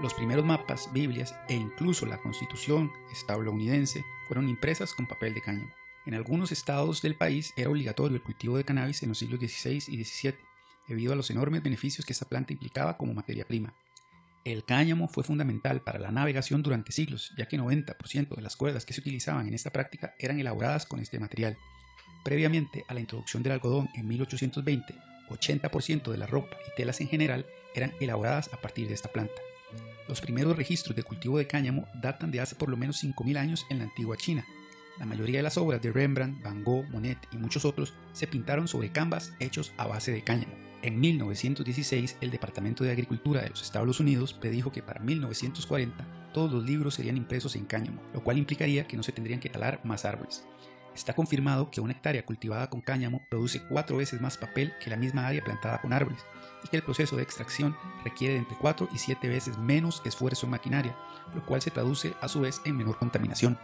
Los 0.00 0.12
primeros 0.12 0.44
mapas, 0.44 0.92
Biblias 0.92 1.36
e 1.48 1.54
incluso 1.54 2.04
la 2.04 2.18
Constitución 2.18 2.90
estadounidense 3.12 4.04
fueron 4.26 4.48
impresas 4.48 4.92
con 4.92 5.06
papel 5.06 5.34
de 5.34 5.40
cáñamo. 5.40 5.72
En 6.04 6.14
algunos 6.14 6.50
estados 6.50 7.00
del 7.00 7.14
país 7.14 7.52
era 7.56 7.70
obligatorio 7.70 8.16
el 8.16 8.24
cultivo 8.24 8.56
de 8.56 8.64
cannabis 8.64 9.04
en 9.04 9.10
los 9.10 9.18
siglos 9.18 9.38
XVI 9.38 9.84
y 9.86 10.04
XVII, 10.04 10.34
debido 10.88 11.12
a 11.12 11.16
los 11.16 11.30
enormes 11.30 11.62
beneficios 11.62 12.04
que 12.04 12.12
esta 12.12 12.28
planta 12.28 12.52
implicaba 12.52 12.96
como 12.96 13.14
materia 13.14 13.46
prima. 13.46 13.72
El 14.44 14.64
cáñamo 14.64 15.06
fue 15.06 15.22
fundamental 15.22 15.80
para 15.80 16.00
la 16.00 16.10
navegación 16.10 16.64
durante 16.64 16.90
siglos, 16.90 17.32
ya 17.38 17.46
que 17.46 17.56
90% 17.56 18.34
de 18.34 18.42
las 18.42 18.56
cuerdas 18.56 18.84
que 18.84 18.94
se 18.94 19.00
utilizaban 19.00 19.46
en 19.46 19.54
esta 19.54 19.70
práctica 19.70 20.16
eran 20.18 20.40
elaboradas 20.40 20.86
con 20.86 20.98
este 20.98 21.20
material. 21.20 21.56
Previamente 22.22 22.84
a 22.88 22.94
la 22.94 23.00
introducción 23.00 23.42
del 23.42 23.52
algodón 23.52 23.88
en 23.94 24.06
1820, 24.06 24.94
80% 25.28 26.10
de 26.10 26.18
la 26.18 26.26
ropa 26.26 26.56
y 26.66 26.74
telas 26.76 27.00
en 27.00 27.08
general 27.08 27.46
eran 27.74 27.92
elaboradas 28.00 28.50
a 28.52 28.60
partir 28.60 28.88
de 28.88 28.94
esta 28.94 29.10
planta. 29.10 29.40
Los 30.08 30.20
primeros 30.20 30.56
registros 30.56 30.94
de 30.94 31.02
cultivo 31.02 31.38
de 31.38 31.46
cáñamo 31.46 31.86
datan 31.94 32.30
de 32.30 32.40
hace 32.40 32.54
por 32.54 32.68
lo 32.68 32.76
menos 32.76 33.02
5.000 33.02 33.38
años 33.38 33.66
en 33.70 33.78
la 33.78 33.84
antigua 33.84 34.16
China. 34.16 34.44
La 34.98 35.06
mayoría 35.06 35.38
de 35.38 35.42
las 35.42 35.56
obras 35.56 35.80
de 35.80 35.90
Rembrandt, 35.90 36.42
Van 36.42 36.62
Gogh, 36.62 36.88
Monet 36.90 37.18
y 37.32 37.38
muchos 37.38 37.64
otros 37.64 37.94
se 38.12 38.26
pintaron 38.26 38.68
sobre 38.68 38.92
canvas 38.92 39.32
hechos 39.40 39.72
a 39.78 39.86
base 39.86 40.12
de 40.12 40.22
cáñamo. 40.22 40.54
En 40.82 41.00
1916, 41.00 42.16
el 42.20 42.30
Departamento 42.30 42.82
de 42.84 42.90
Agricultura 42.90 43.40
de 43.40 43.50
los 43.50 43.62
Estados 43.62 44.00
Unidos 44.00 44.34
predijo 44.34 44.72
que 44.72 44.82
para 44.82 45.00
1940 45.00 46.30
todos 46.34 46.52
los 46.52 46.64
libros 46.64 46.94
serían 46.94 47.16
impresos 47.16 47.54
en 47.56 47.64
cáñamo, 47.64 48.02
lo 48.12 48.22
cual 48.22 48.38
implicaría 48.38 48.86
que 48.86 48.96
no 48.96 49.02
se 49.02 49.12
tendrían 49.12 49.40
que 49.40 49.48
talar 49.48 49.80
más 49.84 50.04
árboles. 50.04 50.44
Está 50.94 51.14
confirmado 51.14 51.70
que 51.70 51.80
una 51.80 51.92
hectárea 51.92 52.24
cultivada 52.26 52.68
con 52.68 52.82
cáñamo 52.82 53.22
produce 53.30 53.62
cuatro 53.68 53.96
veces 53.96 54.20
más 54.20 54.36
papel 54.36 54.74
que 54.78 54.90
la 54.90 54.96
misma 54.96 55.26
área 55.26 55.42
plantada 55.42 55.80
con 55.80 55.92
árboles 55.92 56.24
y 56.64 56.68
que 56.68 56.76
el 56.76 56.82
proceso 56.82 57.16
de 57.16 57.22
extracción 57.22 57.76
requiere 58.04 58.36
entre 58.36 58.56
4 58.56 58.88
y 58.92 58.98
7 58.98 59.28
veces 59.28 59.56
menos 59.58 60.02
esfuerzo 60.04 60.46
en 60.46 60.50
maquinaria, 60.50 60.96
lo 61.34 61.44
cual 61.46 61.62
se 61.62 61.70
traduce 61.70 62.12
a 62.20 62.28
su 62.28 62.40
vez 62.42 62.60
en 62.64 62.76
menor 62.76 62.98
contaminación. 62.98 63.58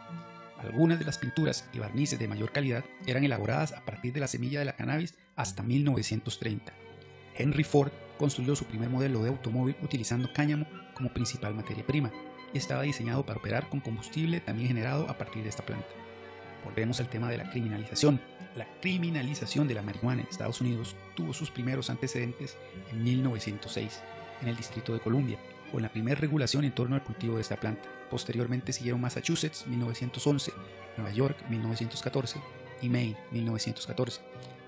Algunas 0.59 0.99
de 0.99 1.05
las 1.05 1.19
pinturas 1.19 1.69
y 1.73 1.79
barnices 1.79 2.19
de 2.19 2.29
mayor 2.29 2.51
calidad 2.51 2.85
eran 3.07 3.25
elaboradas 3.25 3.73
a 3.73 3.85
partir 3.85 4.13
de 4.13 4.21
la 4.21 4.27
semilla 4.27 4.59
de 4.59 4.65
la 4.65 4.75
cannabis 4.75 5.15
hasta 5.37 5.63
1930. 5.63 6.73
Henry 7.37 7.63
Ford 7.63 7.93
construyó 8.19 8.57
su 8.57 8.65
primer 8.65 8.89
modelo 8.89 9.23
de 9.23 9.29
automóvil 9.29 9.77
utilizando 9.83 10.33
cáñamo 10.33 10.67
como 10.95 11.13
principal 11.13 11.55
materia 11.55 11.87
prima 11.87 12.11
y 12.53 12.59
estaba 12.59 12.83
diseñado 12.83 13.25
para 13.25 13.39
operar 13.39 13.69
con 13.69 13.81
combustible 13.81 14.41
también 14.41 14.69
generado 14.69 15.09
a 15.09 15.17
partir 15.17 15.45
de 15.45 15.51
esta 15.51 15.65
planta. 15.65 15.87
Volvemos 16.65 17.01
al 17.01 17.09
tema 17.09 17.31
de 17.31 17.39
la 17.39 17.51
criminalización. 17.51 18.21
La 18.57 18.67
criminalización 18.81 19.69
de 19.69 19.75
la 19.75 19.83
marihuana 19.83 20.23
en 20.23 20.29
Estados 20.29 20.61
Unidos 20.61 20.97
tuvo 21.15 21.33
sus 21.33 21.51
primeros 21.51 21.91
antecedentes 21.91 22.57
en 22.91 23.03
1906, 23.05 24.03
en 24.43 24.49
el 24.49 24.57
Distrito 24.57 24.93
de 24.93 25.01
Columbia, 25.01 25.39
con 25.71 25.83
la 25.83 25.91
primera 25.91 26.21
regulación 26.21 26.65
en 26.65 26.73
torno 26.73 26.97
al 26.97 27.05
cultivo 27.05 27.37
de 27.37 27.43
esta 27.43 27.61
planta. 27.61 27.89
Posteriormente 28.11 28.73
siguieron 28.73 29.01
Massachusetts 29.01 29.67
1911, 29.67 30.53
Nueva 30.97 31.13
York 31.13 31.37
1914 31.49 32.41
y 32.83 32.89
Maine 32.89 33.17
1914, 33.31 34.21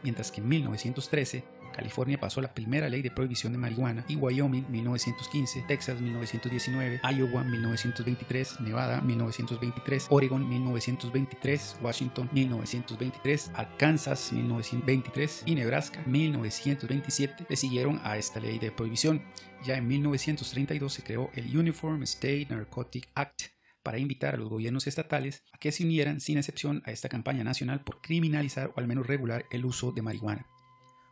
mientras 0.02 0.30
que 0.30 0.40
en 0.40 0.48
1913 0.48 1.44
California 1.72 2.18
pasó 2.18 2.40
la 2.40 2.52
primera 2.52 2.88
ley 2.88 3.02
de 3.02 3.10
prohibición 3.10 3.52
de 3.52 3.58
marihuana 3.58 4.04
y 4.08 4.16
Wyoming 4.16 4.66
1915, 4.70 5.64
Texas 5.66 6.00
1919, 6.00 7.00
Iowa 7.02 7.44
1923, 7.44 8.60
Nevada 8.60 9.00
1923, 9.00 10.06
Oregon 10.10 10.48
1923, 10.48 11.76
Washington 11.82 12.28
1923, 12.32 13.50
Arkansas 13.54 14.32
1923 14.32 15.42
y 15.46 15.54
Nebraska 15.54 16.02
1927 16.06 17.46
le 17.48 17.56
siguieron 17.56 18.00
a 18.04 18.16
esta 18.16 18.40
ley 18.40 18.58
de 18.58 18.70
prohibición. 18.70 19.22
Ya 19.64 19.76
en 19.76 19.86
1932 19.86 20.92
se 20.92 21.02
creó 21.02 21.30
el 21.34 21.56
Uniform 21.56 22.02
State 22.02 22.46
Narcotic 22.50 23.08
Act 23.14 23.42
para 23.82 23.98
invitar 23.98 24.34
a 24.34 24.38
los 24.38 24.48
gobiernos 24.48 24.86
estatales 24.86 25.42
a 25.52 25.58
que 25.58 25.72
se 25.72 25.84
unieran 25.84 26.20
sin 26.20 26.38
excepción 26.38 26.82
a 26.84 26.90
esta 26.90 27.08
campaña 27.08 27.44
nacional 27.44 27.80
por 27.82 28.00
criminalizar 28.00 28.72
o 28.74 28.80
al 28.80 28.86
menos 28.86 29.06
regular 29.06 29.46
el 29.50 29.64
uso 29.64 29.92
de 29.92 30.02
marihuana. 30.02 30.46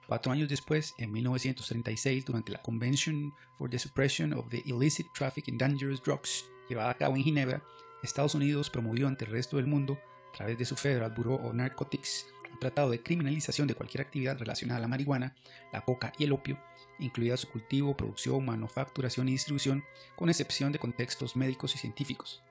Cuatro 0.09 0.33
años 0.33 0.49
después, 0.49 0.95
en 0.97 1.13
1936, 1.13 2.25
durante 2.25 2.51
la 2.51 2.63
Convention 2.63 3.35
for 3.59 3.69
the 3.69 3.79
Suppression 3.79 4.33
of 4.33 4.49
the 4.49 4.63
Illicit 4.65 5.07
Traffic 5.13 5.49
in 5.49 5.59
Dangerous 5.59 6.03
Drugs, 6.03 6.47
llevada 6.67 6.89
a 6.89 6.97
cabo 6.97 7.15
en 7.15 7.23
Ginebra, 7.23 7.63
Estados 8.03 8.35
Unidos 8.35 8.71
promovió 8.71 9.07
ante 9.07 9.27
el 9.27 9.33
resto 9.33 9.59
del 9.59 9.67
mundo, 9.67 9.99
a 10.31 10.33
través 10.33 10.57
de 10.57 10.65
su 10.65 10.77
Federal 10.77 11.13
Bureau 11.15 11.47
of 11.47 11.53
Narcotics, 11.53 12.25
un 12.51 12.59
tratado 12.59 12.89
de 12.89 13.03
criminalización 13.03 13.69
de 13.69 13.75
cualquier 13.75 14.01
actividad 14.01 14.39
relacionada 14.39 14.79
a 14.79 14.81
la 14.81 14.89
marihuana, 14.89 15.37
la 15.75 15.83
coca 15.83 16.11
y 16.17 16.25
el 16.25 16.33
opio, 16.33 16.59
incluida 16.99 17.37
su 17.37 17.51
cultivo, 17.51 17.95
producción, 17.95 18.47
manufacturación 18.47 19.29
y 19.29 19.33
distribución, 19.33 19.85
con 20.17 20.31
excepción 20.31 20.73
de 20.73 20.79
contextos 20.79 21.37
médicos 21.37 21.75
y 21.75 21.79
científicos. 21.79 22.43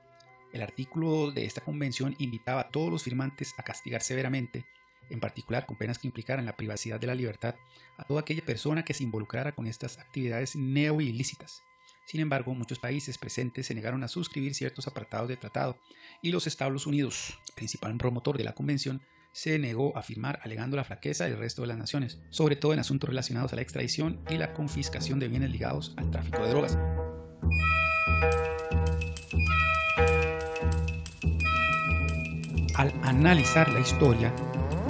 El 0.53 0.61
artículo 0.61 1.31
de 1.31 1.45
esta 1.45 1.61
convención 1.61 2.15
invitaba 2.19 2.61
a 2.61 2.69
todos 2.69 2.91
los 2.91 3.01
firmantes 3.01 3.55
a 3.57 3.63
castigar 3.63 4.03
severamente 4.03 4.67
en 5.09 5.19
particular 5.19 5.65
con 5.65 5.77
penas 5.77 5.99
que 5.99 6.07
implicaran 6.07 6.45
la 6.45 6.55
privacidad 6.55 6.99
de 6.99 7.07
la 7.07 7.15
libertad, 7.15 7.55
a 7.97 8.03
toda 8.03 8.21
aquella 8.21 8.45
persona 8.45 8.83
que 8.83 8.93
se 8.93 9.03
involucrara 9.03 9.53
con 9.53 9.67
estas 9.67 9.97
actividades 9.97 10.55
neo-ilícitas. 10.55 11.63
Sin 12.05 12.21
embargo, 12.21 12.55
muchos 12.55 12.79
países 12.79 13.17
presentes 13.17 13.67
se 13.67 13.75
negaron 13.75 14.03
a 14.03 14.07
suscribir 14.07 14.55
ciertos 14.55 14.87
apartados 14.87 15.27
del 15.27 15.39
tratado 15.39 15.77
y 16.21 16.31
los 16.31 16.47
Estados 16.47 16.87
Unidos, 16.87 17.37
principal 17.55 17.97
promotor 17.97 18.37
de 18.37 18.45
la 18.45 18.53
convención, 18.53 19.01
se 19.33 19.59
negó 19.59 19.95
a 19.95 20.01
firmar 20.01 20.39
alegando 20.41 20.77
la 20.77 20.83
flaqueza 20.83 21.25
del 21.25 21.37
resto 21.37 21.61
de 21.61 21.67
las 21.67 21.77
naciones, 21.77 22.17
sobre 22.29 22.55
todo 22.55 22.73
en 22.73 22.79
asuntos 22.79 23.09
relacionados 23.09 23.53
a 23.53 23.55
la 23.57 23.61
extradición 23.61 24.19
y 24.29 24.37
la 24.37 24.53
confiscación 24.53 25.19
de 25.19 25.27
bienes 25.27 25.51
ligados 25.51 25.93
al 25.97 26.09
tráfico 26.09 26.41
de 26.43 26.49
drogas. 26.49 26.77
Al 32.73 32.93
analizar 33.03 33.71
la 33.71 33.79
historia, 33.79 34.33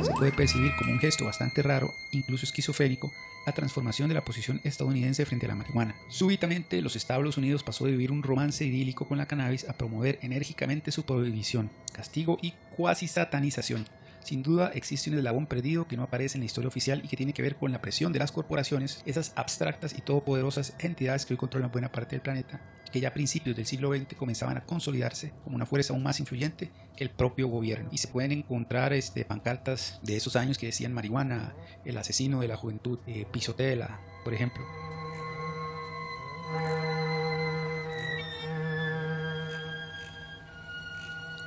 se 0.04 0.12
puede 0.13 0.32
percibir 0.32 0.72
como 0.77 0.92
un 0.92 1.00
gesto 1.00 1.25
bastante 1.25 1.63
raro, 1.63 1.94
incluso 2.12 2.46
esquizofrénico, 2.46 3.12
la 3.46 3.54
transformación 3.54 4.10
de 4.10 4.16
la 4.16 4.25
posición 4.25 4.60
estadounidense 4.63 5.25
frente 5.25 5.46
a 5.46 5.50
la 5.50 5.56
marihuana. 5.56 5.96
Súbitamente, 6.10 6.82
los 6.82 6.96
Estados 6.96 7.38
Unidos 7.38 7.63
pasó 7.63 7.86
de 7.86 7.92
vivir 7.92 8.12
un 8.12 8.24
romance 8.24 8.66
idílico 8.66 9.08
con 9.08 9.18
la 9.18 9.25
cannabis 9.25 9.68
a 9.70 9.74
promover 9.74 10.20
enérgicamente 10.22 10.92
su 10.92 11.04
prohibición, 11.04 11.70
castigo 11.94 12.38
y 12.42 12.54
cuasi 12.75 13.08
satanización. 13.08 13.86
Sin 14.27 14.43
duda 14.43 14.72
existe 14.74 15.10
un 15.10 15.17
eslabón 15.17 15.46
perdido 15.46 15.88
que 15.88 15.96
no 15.96 16.03
aparece 16.03 16.36
en 16.36 16.41
la 16.41 16.48
historia 16.48 16.67
oficial 16.67 17.00
y 17.01 17.07
que 17.07 17.15
tiene 17.15 17.31
que 17.31 17.41
ver 17.41 17.55
con 17.55 17.72
la 17.72 17.79
presión 17.79 18.12
de 18.12 18.19
las 18.19 18.34
corporaciones, 18.34 19.01
esas 19.05 19.31
abstractas 19.38 19.98
y 19.98 20.01
todopoderosas 20.01 20.74
entidades 20.79 21.25
que 21.25 21.34
hoy 21.34 21.38
controlan 21.38 21.72
buena 21.72 21.93
parte 21.93 22.17
del 22.17 22.22
planeta, 22.24 22.60
que 22.91 23.00
ya 23.00 23.07
a 23.07 23.13
principios 23.13 23.55
del 23.55 23.65
siglo 23.65 23.96
XX 23.96 24.15
comenzaban 24.17 24.57
a 24.57 24.65
consolidarse 24.65 25.31
como 25.46 25.55
una 25.55 25.65
fuerza 25.65 25.93
aún 25.93 26.03
más 26.03 26.19
influyente 26.19 26.72
que 26.98 27.05
el 27.05 27.10
propio 27.10 27.48
gobierno. 27.48 27.88
Y 27.89 28.00
se 28.00 28.10
pueden 28.10 28.34
encontrar 28.34 28.91
este, 28.91 29.24
pancartas 29.24 30.01
de 30.03 30.17
esos 30.17 30.36
años 30.36 30.57
que 30.57 30.65
decían 30.65 30.91
marihuana, 30.91 31.55
el 31.86 31.98
asesino 31.98 32.41
de 32.41 32.50
la 32.50 32.57
juventud, 32.57 33.00
eh, 33.07 33.25
pisotela, 33.31 34.01
por 34.25 34.34
ejemplo. 34.34 34.65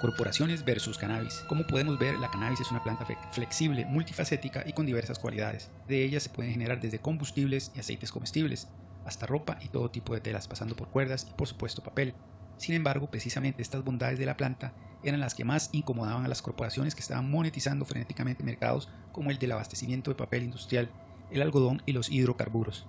Corporaciones 0.01 0.65
versus 0.65 0.97
cannabis. 0.97 1.45
Como 1.47 1.67
podemos 1.67 1.99
ver, 1.99 2.19
la 2.19 2.31
cannabis 2.31 2.61
es 2.61 2.71
una 2.71 2.83
planta 2.83 3.07
flexible, 3.33 3.85
multifacética 3.85 4.65
y 4.67 4.73
con 4.73 4.87
diversas 4.87 5.19
cualidades. 5.19 5.71
De 5.89 6.03
ellas 6.03 6.23
se 6.23 6.31
pueden 6.31 6.53
generar 6.53 6.81
desde 6.81 7.01
combustibles 7.01 7.71
y 7.77 7.81
aceites 7.81 8.11
comestibles, 8.11 8.69
hasta 9.05 9.27
ropa 9.27 9.59
y 9.61 9.69
todo 9.69 9.91
tipo 9.91 10.15
de 10.15 10.23
telas, 10.23 10.49
pasando 10.49 10.75
por 10.75 10.89
cuerdas 10.89 11.27
y 11.29 11.35
por 11.35 11.49
supuesto 11.49 11.83
papel. 11.83 12.15
Sin 12.57 12.75
embargo, 12.75 13.11
precisamente 13.11 13.61
estas 13.61 13.85
bondades 13.85 14.19
de 14.19 14.25
la 14.25 14.39
planta 14.39 14.73
eran 15.05 15.21
las 15.21 15.35
que 15.35 15.45
más 15.45 15.69
incomodaban 15.73 16.25
a 16.25 16.29
las 16.29 16.41
corporaciones 16.41 16.95
que 16.95 17.03
estaban 17.03 17.31
monetizando 17.31 17.85
frenéticamente 17.85 18.43
mercados 18.43 18.89
como 19.13 19.31
el 19.31 19.39
del 19.39 19.53
abastecimiento 19.53 20.11
de 20.11 20.15
papel 20.15 20.45
industrial, 20.45 20.91
el 21.31 21.43
algodón 21.43 21.83
y 21.85 21.93
los 21.93 22.09
hidrocarburos. 22.09 22.87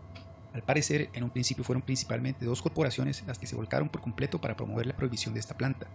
Al 0.53 0.63
parecer, 0.63 1.10
en 1.12 1.25
un 1.25 1.30
principio 1.30 1.65
fueron 1.65 1.82
principalmente 1.82 2.46
dos 2.46 2.62
corporaciones 2.62 3.22
las 3.27 3.38
que 3.38 3.48
se 3.48 3.58
volcaron 3.58 3.89
por 3.89 4.00
completo 4.00 4.39
para 4.39 4.56
promover 4.56 4.86
la 4.86 4.96
prohibición 4.96 5.34
de 5.34 5.41
esta 5.41 5.58
planta. 5.58 5.88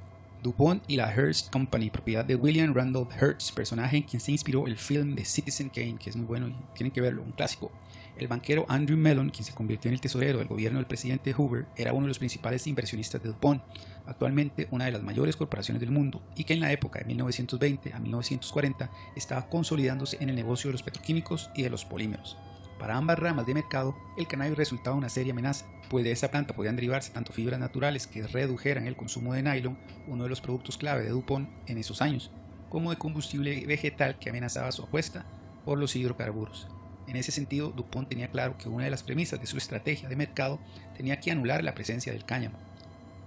DuPont 0.47 0.85
y 0.87 0.95
la 0.95 1.13
Hearst 1.13 1.51
Company, 1.51 1.91
propiedad 1.91 2.25
de 2.25 2.37
William 2.37 2.73
Randolph 2.73 3.11
Hearst, 3.21 3.53
personaje 3.53 3.97
en 3.97 4.05
quien 4.05 4.21
se 4.21 4.31
inspiró 4.31 4.69
el 4.69 4.77
film 4.77 5.17
de 5.17 5.25
Citizen 5.25 5.71
Kane, 5.71 5.97
que 5.99 6.09
es 6.09 6.17
muy 6.17 6.25
bueno 6.25 6.47
y 6.47 6.55
tienen 6.75 6.93
que 6.93 7.01
verlo, 7.01 7.23
un 7.23 7.33
clásico. 7.33 7.73
El 8.17 8.29
banquero 8.29 8.65
Andrew 8.69 8.97
Mellon, 8.97 9.31
quien 9.31 9.45
se 9.45 9.53
convirtió 9.53 9.89
en 9.89 9.95
el 9.95 10.01
tesorero 10.01 10.39
del 10.39 10.47
gobierno 10.47 10.79
del 10.79 10.87
presidente 10.87 11.33
Hoover, 11.33 11.67
era 11.77 11.93
uno 11.93 12.03
de 12.03 12.09
los 12.09 12.21
principales 12.21 12.67
inversionistas 12.69 13.21
de 13.23 13.31
DuPont, 13.31 13.61
actualmente 14.07 14.69
una 14.71 14.85
de 14.85 14.93
las 14.93 15.03
mayores 15.03 15.37
corporaciones 15.37 15.81
del 15.81 15.91
mundo, 15.91 16.23
y 16.37 16.45
que 16.45 16.55
en 16.55 16.61
la 16.61 16.71
época 16.71 17.01
de 17.01 17.07
1920 17.07 17.93
a 17.93 17.99
1940 17.99 18.91
estaba 19.17 19.49
consolidándose 19.49 20.17
en 20.21 20.31
el 20.31 20.37
negocio 20.37 20.69
de 20.69 20.73
los 20.73 20.85
petroquímicos 20.85 21.51
y 21.57 21.63
de 21.63 21.71
los 21.71 21.85
polímeros. 21.85 22.37
Para 22.79 22.97
ambas 22.97 23.19
ramas 23.19 23.47
de 23.47 23.55
mercado, 23.55 23.97
el 24.17 24.27
cannabis 24.27 24.57
resultaba 24.57 24.97
una 24.97 25.09
seria 25.09 25.33
amenaza, 25.33 25.67
pues 25.89 26.05
de 26.05 26.13
esa 26.13 26.31
planta 26.31 26.55
podían 26.55 26.77
derivarse 26.77 27.13
tanto 27.13 27.33
fibras 27.33 27.59
naturales 27.59 28.07
que 28.07 28.27
redujeran 28.27 28.87
el 28.87 28.97
consumo 28.97 29.33
de 29.33 29.43
nylon, 29.43 29.79
uno 30.07 30.25
de 30.25 30.29
los 30.29 30.41
productos 30.41 30.77
clave 30.77 31.05
de 31.05 31.11
DuPont 31.11 31.49
en 31.67 31.79
esos 31.79 32.03
años, 32.03 32.31
como 32.69 32.91
de 32.91 32.99
combustible 32.99 33.65
vegetal 33.67 34.19
que 34.19 34.31
amenazaba 34.31 34.73
su 34.73 34.83
apuesta 34.83 35.25
por 35.65 35.79
los 35.79 35.97
hidrocarburos. 35.97 36.69
En 37.07 37.17
ese 37.17 37.33
sentido, 37.33 37.71
DuPont 37.71 38.09
tenía 38.09 38.31
claro 38.31 38.59
que 38.59 38.69
una 38.69 38.85
de 38.85 38.91
las 38.91 39.03
premisas 39.03 39.41
de 39.41 39.47
su 39.47 39.57
estrategia 39.57 40.09
de 40.09 40.17
mercado 40.17 40.59
tenía 40.97 41.21
que 41.21 41.31
anular 41.31 41.65
la 41.65 41.75
presencia 41.75 42.13
del 42.13 42.25
cáñamo. 42.25 42.59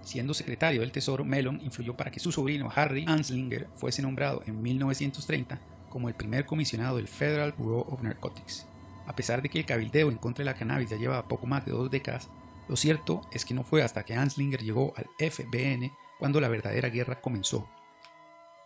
Siendo 0.02 0.34
secretario 0.34 0.80
del 0.80 0.92
Tesoro, 0.92 1.24
Mellon 1.24 1.60
influyó 1.62 1.96
para 1.96 2.10
que 2.10 2.20
su 2.20 2.30
sobrino 2.32 2.70
Harry 2.74 3.04
Anslinger 3.06 3.68
fuese 3.74 4.02
nombrado 4.02 4.42
en 4.46 4.62
1930 4.62 5.60
como 5.88 6.08
el 6.08 6.14
primer 6.14 6.46
comisionado 6.46 6.96
del 6.96 7.08
Federal 7.08 7.52
Bureau 7.56 7.86
of 7.88 8.02
Narcotics. 8.02 8.66
A 9.10 9.16
pesar 9.16 9.42
de 9.42 9.48
que 9.48 9.58
el 9.58 9.66
cabildeo 9.66 10.08
en 10.08 10.18
contra 10.18 10.44
de 10.44 10.52
la 10.52 10.56
cannabis 10.56 10.88
ya 10.88 10.96
llevaba 10.96 11.26
poco 11.26 11.44
más 11.44 11.66
de 11.66 11.72
dos 11.72 11.90
décadas, 11.90 12.30
lo 12.68 12.76
cierto 12.76 13.22
es 13.32 13.44
que 13.44 13.54
no 13.54 13.64
fue 13.64 13.82
hasta 13.82 14.04
que 14.04 14.14
Anslinger 14.14 14.62
llegó 14.62 14.94
al 14.96 15.06
FBN 15.18 15.90
cuando 16.16 16.40
la 16.40 16.46
verdadera 16.46 16.90
guerra 16.90 17.20
comenzó. 17.20 17.68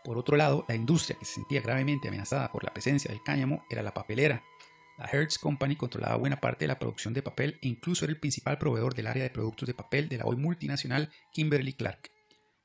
Por 0.04 0.18
otro 0.18 0.36
lado, 0.36 0.66
la 0.68 0.74
industria 0.74 1.18
que 1.18 1.24
se 1.24 1.36
sentía 1.36 1.62
gravemente 1.62 2.08
amenazada 2.08 2.52
por 2.52 2.62
la 2.62 2.74
presencia 2.74 3.10
del 3.10 3.22
cáñamo 3.22 3.64
era 3.70 3.82
la 3.82 3.94
papelera. 3.94 4.42
La 4.98 5.06
Hertz 5.06 5.38
Company 5.38 5.76
controlaba 5.76 6.16
buena 6.16 6.42
parte 6.42 6.64
de 6.64 6.68
la 6.68 6.78
producción 6.78 7.14
de 7.14 7.22
papel 7.22 7.58
e 7.62 7.68
incluso 7.68 8.04
era 8.04 8.12
el 8.12 8.20
principal 8.20 8.58
proveedor 8.58 8.94
del 8.94 9.06
área 9.06 9.22
de 9.22 9.30
productos 9.30 9.66
de 9.66 9.72
papel 9.72 10.10
de 10.10 10.18
la 10.18 10.26
hoy 10.26 10.36
multinacional 10.36 11.10
Kimberly 11.32 11.72
Clark. 11.72 12.10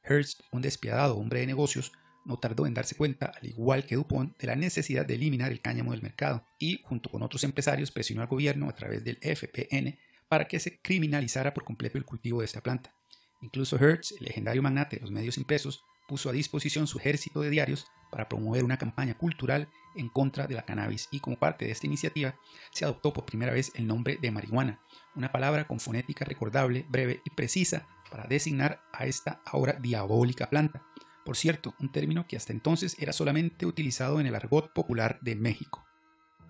Hearst, 0.04 0.42
un 0.52 0.62
despiadado 0.62 1.16
hombre 1.16 1.40
de 1.40 1.48
negocios, 1.48 1.94
no 2.26 2.38
tardó 2.38 2.66
en 2.68 2.74
darse 2.74 2.96
cuenta, 2.96 3.32
al 3.36 3.48
igual 3.48 3.86
que 3.86 3.96
Dupont, 3.96 4.38
de 4.38 4.48
la 4.48 4.56
necesidad 4.56 5.06
de 5.06 5.16
eliminar 5.16 5.52
el 5.52 5.62
cáñamo 5.62 5.92
del 5.92 6.02
mercado 6.02 6.46
y, 6.60 6.82
junto 6.84 7.10
con 7.10 7.24
otros 7.24 7.44
empresarios, 7.44 7.92
presionó 7.92 8.22
al 8.22 8.28
gobierno 8.28 8.70
a 8.70 8.76
través 8.76 9.04
del 9.04 9.18
FPN 9.22 9.98
para 10.28 10.48
que 10.48 10.60
se 10.60 10.80
criminalizara 10.80 11.54
por 11.54 11.64
completo 11.64 11.98
el 11.98 12.06
cultivo 12.06 12.40
de 12.40 12.46
esta 12.46 12.62
planta. 12.62 12.94
Incluso 13.42 13.78
Hertz, 13.78 14.14
el 14.20 14.26
legendario 14.26 14.62
magnate 14.62 14.98
de 14.98 15.02
los 15.02 15.12
medios 15.12 15.38
impresos, 15.38 15.84
puso 16.08 16.30
a 16.30 16.34
disposición 16.34 16.88
su 16.88 16.98
ejército 16.98 17.42
de 17.42 17.50
diarios 17.50 17.86
para 18.12 18.28
promover 18.28 18.64
una 18.64 18.78
campaña 18.78 19.16
cultural 19.16 19.70
en 19.96 20.10
contra 20.10 20.48
de 20.48 20.56
la 20.56 20.66
cannabis 20.66 21.08
y 21.12 21.20
como 21.20 21.38
parte 21.38 21.66
de 21.66 21.72
esta 21.72 21.86
iniciativa 21.86 22.36
se 22.72 22.86
adoptó 22.86 23.14
por 23.14 23.26
primera 23.26 23.54
vez 23.54 23.72
el 23.76 23.88
nombre 23.88 24.18
de 24.20 24.32
marihuana, 24.32 24.82
una 25.16 25.32
palabra 25.32 25.68
con 25.68 25.80
fonética 25.80 26.26
recordable, 26.26 26.86
breve 26.90 27.22
y 27.26 27.30
precisa 27.30 27.88
para 28.10 28.26
designar 28.28 28.82
a 28.92 29.06
esta 29.06 29.42
ahora 29.46 29.74
diabólica 29.74 30.50
planta, 30.50 30.84
por 31.30 31.38
cierto, 31.38 31.76
un 31.80 31.92
término 31.92 32.26
que 32.26 32.38
hasta 32.38 32.54
entonces 32.54 32.96
era 32.98 33.14
solamente 33.14 33.68
utilizado 33.68 34.20
en 34.20 34.26
el 34.26 34.34
argot 34.34 34.74
popular 34.74 35.20
de 35.22 35.36
México. 35.36 35.86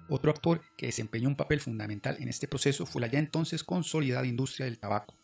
Otro 0.07 0.31
actor 0.31 0.61
que 0.77 0.85
desempeñó 0.85 1.27
un 1.27 1.35
papel 1.35 1.59
fundamental 1.59 2.15
en 2.21 2.29
este 2.29 2.47
proceso 2.47 2.85
fue 2.85 3.01
la 3.01 3.07
ya 3.07 3.19
entonces 3.19 3.65
consolidada 3.65 4.25
industria 4.25 4.67
del 4.67 4.79
tabaco. 4.79 5.17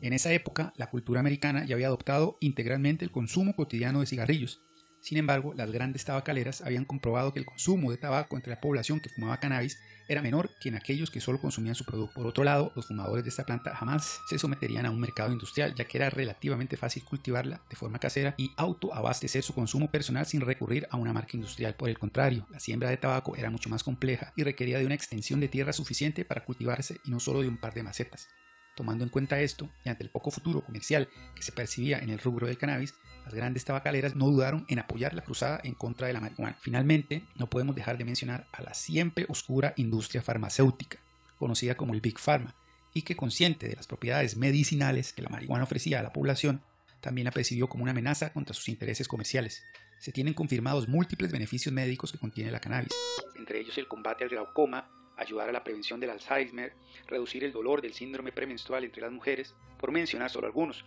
En 0.00 0.14
esa 0.14 0.32
época, 0.32 0.72
la 0.78 0.88
cultura 0.88 1.20
americana 1.20 1.66
ya 1.66 1.74
había 1.74 1.88
adoptado 1.88 2.38
integralmente 2.40 3.04
el 3.04 3.10
consumo 3.10 3.54
cotidiano 3.54 4.00
de 4.00 4.06
cigarrillos, 4.06 4.62
sin 5.00 5.18
embargo, 5.18 5.54
las 5.54 5.70
grandes 5.70 6.04
tabacaleras 6.04 6.60
habían 6.60 6.84
comprobado 6.84 7.32
que 7.32 7.38
el 7.38 7.46
consumo 7.46 7.90
de 7.90 7.96
tabaco 7.96 8.36
entre 8.36 8.50
la 8.50 8.60
población 8.60 9.00
que 9.00 9.08
fumaba 9.08 9.40
cannabis 9.40 9.78
era 10.08 10.22
menor 10.22 10.50
que 10.58 10.70
en 10.70 10.74
aquellos 10.74 11.10
que 11.10 11.20
solo 11.20 11.40
consumían 11.40 11.74
su 11.74 11.84
producto. 11.84 12.14
Por 12.14 12.26
otro 12.26 12.42
lado, 12.42 12.72
los 12.74 12.86
fumadores 12.86 13.24
de 13.24 13.30
esta 13.30 13.44
planta 13.44 13.76
jamás 13.76 14.20
se 14.28 14.38
someterían 14.38 14.86
a 14.86 14.90
un 14.90 15.00
mercado 15.00 15.32
industrial, 15.32 15.74
ya 15.74 15.84
que 15.84 15.98
era 15.98 16.10
relativamente 16.10 16.76
fácil 16.76 17.04
cultivarla 17.04 17.60
de 17.68 17.76
forma 17.76 17.98
casera 17.98 18.34
y 18.38 18.50
autoabastecer 18.56 19.42
su 19.42 19.54
consumo 19.54 19.90
personal 19.90 20.26
sin 20.26 20.40
recurrir 20.40 20.88
a 20.90 20.96
una 20.96 21.12
marca 21.12 21.36
industrial. 21.36 21.74
Por 21.74 21.90
el 21.90 21.98
contrario, 21.98 22.46
la 22.50 22.60
siembra 22.60 22.88
de 22.88 22.96
tabaco 22.96 23.36
era 23.36 23.50
mucho 23.50 23.68
más 23.68 23.84
compleja 23.84 24.32
y 24.34 24.44
requería 24.44 24.78
de 24.78 24.86
una 24.86 24.94
extensión 24.94 25.40
de 25.40 25.48
tierra 25.48 25.72
suficiente 25.72 26.24
para 26.24 26.44
cultivarse 26.44 27.00
y 27.04 27.10
no 27.10 27.20
solo 27.20 27.42
de 27.42 27.48
un 27.48 27.58
par 27.58 27.74
de 27.74 27.82
macetas. 27.82 28.28
Tomando 28.76 29.04
en 29.04 29.10
cuenta 29.10 29.40
esto, 29.40 29.68
y 29.84 29.88
ante 29.88 30.04
el 30.04 30.10
poco 30.10 30.30
futuro 30.30 30.62
comercial 30.62 31.08
que 31.34 31.42
se 31.42 31.52
percibía 31.52 31.98
en 31.98 32.10
el 32.10 32.20
rubro 32.20 32.46
del 32.46 32.58
cannabis, 32.58 32.94
las 33.28 33.34
grandes 33.34 33.66
tabacaleras 33.66 34.16
no 34.16 34.30
dudaron 34.30 34.64
en 34.68 34.78
apoyar 34.78 35.12
la 35.12 35.20
cruzada 35.20 35.60
en 35.62 35.74
contra 35.74 36.06
de 36.06 36.14
la 36.14 36.20
marihuana. 36.20 36.56
Finalmente, 36.62 37.24
no 37.36 37.50
podemos 37.50 37.76
dejar 37.76 37.98
de 37.98 38.06
mencionar 38.06 38.46
a 38.52 38.62
la 38.62 38.72
siempre 38.72 39.26
oscura 39.28 39.74
industria 39.76 40.22
farmacéutica, 40.22 40.98
conocida 41.38 41.76
como 41.76 41.92
el 41.92 42.00
Big 42.00 42.18
Pharma, 42.18 42.54
y 42.94 43.02
que 43.02 43.16
consciente 43.16 43.68
de 43.68 43.76
las 43.76 43.86
propiedades 43.86 44.38
medicinales 44.38 45.12
que 45.12 45.20
la 45.20 45.28
marihuana 45.28 45.64
ofrecía 45.64 46.00
a 46.00 46.02
la 46.02 46.14
población, 46.14 46.62
también 47.02 47.26
la 47.26 47.30
percibió 47.30 47.68
como 47.68 47.82
una 47.82 47.92
amenaza 47.92 48.32
contra 48.32 48.54
sus 48.54 48.70
intereses 48.70 49.08
comerciales. 49.08 49.62
Se 49.98 50.10
tienen 50.10 50.32
confirmados 50.32 50.88
múltiples 50.88 51.30
beneficios 51.30 51.74
médicos 51.74 52.10
que 52.10 52.18
contiene 52.18 52.50
la 52.50 52.60
cannabis, 52.60 52.94
entre 53.36 53.60
ellos 53.60 53.76
el 53.76 53.88
combate 53.88 54.24
al 54.24 54.30
glaucoma, 54.30 54.88
ayudar 55.18 55.48
a 55.48 55.52
la 55.52 55.64
prevención 55.64 56.00
del 56.00 56.10
Alzheimer, 56.10 56.72
reducir 57.06 57.44
el 57.44 57.52
dolor 57.52 57.82
del 57.82 57.94
síndrome 57.94 58.32
premenstrual 58.32 58.84
entre 58.84 59.02
las 59.02 59.12
mujeres, 59.12 59.54
por 59.78 59.92
mencionar 59.92 60.30
solo 60.30 60.46
algunos. 60.46 60.84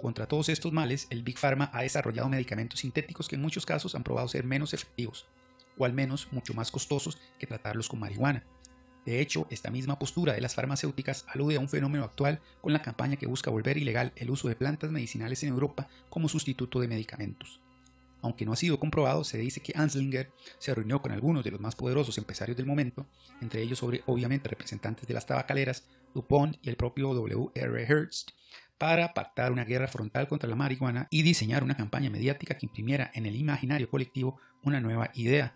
Contra 0.00 0.26
todos 0.26 0.48
estos 0.48 0.72
males, 0.72 1.06
el 1.10 1.22
Big 1.22 1.38
Pharma 1.38 1.70
ha 1.72 1.82
desarrollado 1.82 2.28
medicamentos 2.28 2.80
sintéticos 2.80 3.28
que 3.28 3.36
en 3.36 3.42
muchos 3.42 3.66
casos 3.66 3.94
han 3.94 4.02
probado 4.02 4.28
ser 4.28 4.44
menos 4.44 4.74
efectivos, 4.74 5.26
o 5.76 5.84
al 5.84 5.92
menos 5.92 6.28
mucho 6.32 6.54
más 6.54 6.70
costosos 6.70 7.18
que 7.38 7.46
tratarlos 7.46 7.88
con 7.88 8.00
marihuana. 8.00 8.44
De 9.04 9.20
hecho, 9.20 9.46
esta 9.50 9.70
misma 9.70 9.98
postura 9.98 10.32
de 10.32 10.40
las 10.40 10.54
farmacéuticas 10.54 11.24
alude 11.28 11.56
a 11.56 11.60
un 11.60 11.68
fenómeno 11.68 12.04
actual 12.04 12.40
con 12.60 12.72
la 12.72 12.82
campaña 12.82 13.16
que 13.16 13.26
busca 13.26 13.50
volver 13.50 13.76
ilegal 13.76 14.12
el 14.16 14.30
uso 14.30 14.48
de 14.48 14.54
plantas 14.54 14.92
medicinales 14.92 15.42
en 15.42 15.48
Europa 15.48 15.88
como 16.08 16.28
sustituto 16.28 16.80
de 16.80 16.88
medicamentos. 16.88 17.60
Aunque 18.22 18.46
no 18.46 18.52
ha 18.52 18.56
sido 18.56 18.78
comprobado, 18.78 19.24
se 19.24 19.38
dice 19.38 19.60
que 19.60 19.72
Anslinger 19.76 20.30
se 20.58 20.74
reunió 20.74 21.02
con 21.02 21.12
algunos 21.12 21.44
de 21.44 21.50
los 21.50 21.60
más 21.60 21.74
poderosos 21.74 22.16
empresarios 22.18 22.56
del 22.56 22.66
momento, 22.66 23.06
entre 23.40 23.62
ellos 23.62 23.82
obviamente 23.82 24.48
representantes 24.48 25.06
de 25.06 25.14
las 25.14 25.26
tabacaleras, 25.26 25.86
DuPont 26.14 26.56
y 26.62 26.70
el 26.70 26.76
propio 26.76 27.12
W.R. 27.14 27.86
Hearst, 27.86 28.30
para 28.78 29.12
pactar 29.12 29.52
una 29.52 29.64
guerra 29.64 29.88
frontal 29.88 30.28
contra 30.28 30.48
la 30.48 30.56
marihuana 30.56 31.08
y 31.10 31.22
diseñar 31.22 31.62
una 31.64 31.76
campaña 31.76 32.10
mediática 32.10 32.56
que 32.56 32.66
imprimiera 32.66 33.10
en 33.14 33.26
el 33.26 33.36
imaginario 33.36 33.90
colectivo 33.90 34.40
una 34.62 34.80
nueva 34.80 35.10
idea. 35.14 35.54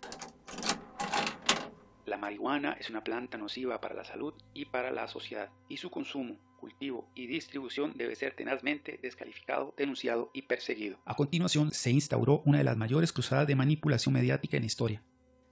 La 2.05 2.17
marihuana 2.17 2.73
es 2.73 2.89
una 2.89 3.03
planta 3.03 3.37
nociva 3.37 3.79
para 3.81 3.95
la 3.95 4.05
salud 4.05 4.33
y 4.53 4.65
para 4.65 4.91
la 4.91 5.07
sociedad, 5.07 5.49
y 5.69 5.77
su 5.77 5.89
consumo, 5.89 6.37
cultivo 6.57 7.09
y 7.15 7.27
distribución 7.27 7.93
debe 7.95 8.15
ser 8.15 8.35
tenazmente 8.35 8.99
descalificado, 9.01 9.73
denunciado 9.77 10.31
y 10.33 10.41
perseguido. 10.43 10.97
A 11.05 11.15
continuación, 11.15 11.71
se 11.71 11.91
instauró 11.91 12.41
una 12.45 12.57
de 12.57 12.63
las 12.63 12.77
mayores 12.77 13.13
cruzadas 13.13 13.47
de 13.47 13.55
manipulación 13.55 14.13
mediática 14.13 14.57
en 14.57 14.63
la 14.63 14.67
historia. 14.67 15.03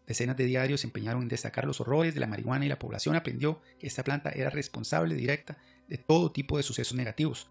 Decenas 0.08 0.38
de 0.38 0.46
diarios 0.46 0.82
se 0.82 0.88
empeñaron 0.88 1.24
en 1.24 1.30
destacar 1.30 1.66
los 1.66 1.82
horrores 1.82 2.14
de 2.14 2.20
la 2.20 2.28
marihuana 2.28 2.66
y 2.66 2.70
la 2.70 2.80
población 2.80 3.16
aprendió 3.16 3.62
que 3.80 3.88
esta 3.88 4.04
planta 4.04 4.30
era 4.30 4.50
responsable 4.50 5.16
directa 5.16 5.58
de 5.88 5.98
todo 5.98 6.32
tipo 6.32 6.58
de 6.58 6.64
sucesos 6.64 6.96
negativos, 6.96 7.50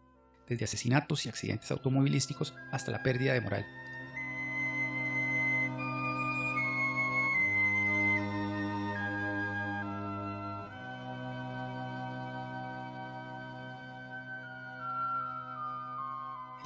desde 0.49 0.64
asesinatos 0.64 1.27
y 1.27 1.29
accidentes 1.29 1.71
automovilísticos 1.71 2.55
hasta 2.71 2.93
la 2.93 3.03
pérdida 3.03 3.33
de 3.33 3.40
moral. 3.40 3.67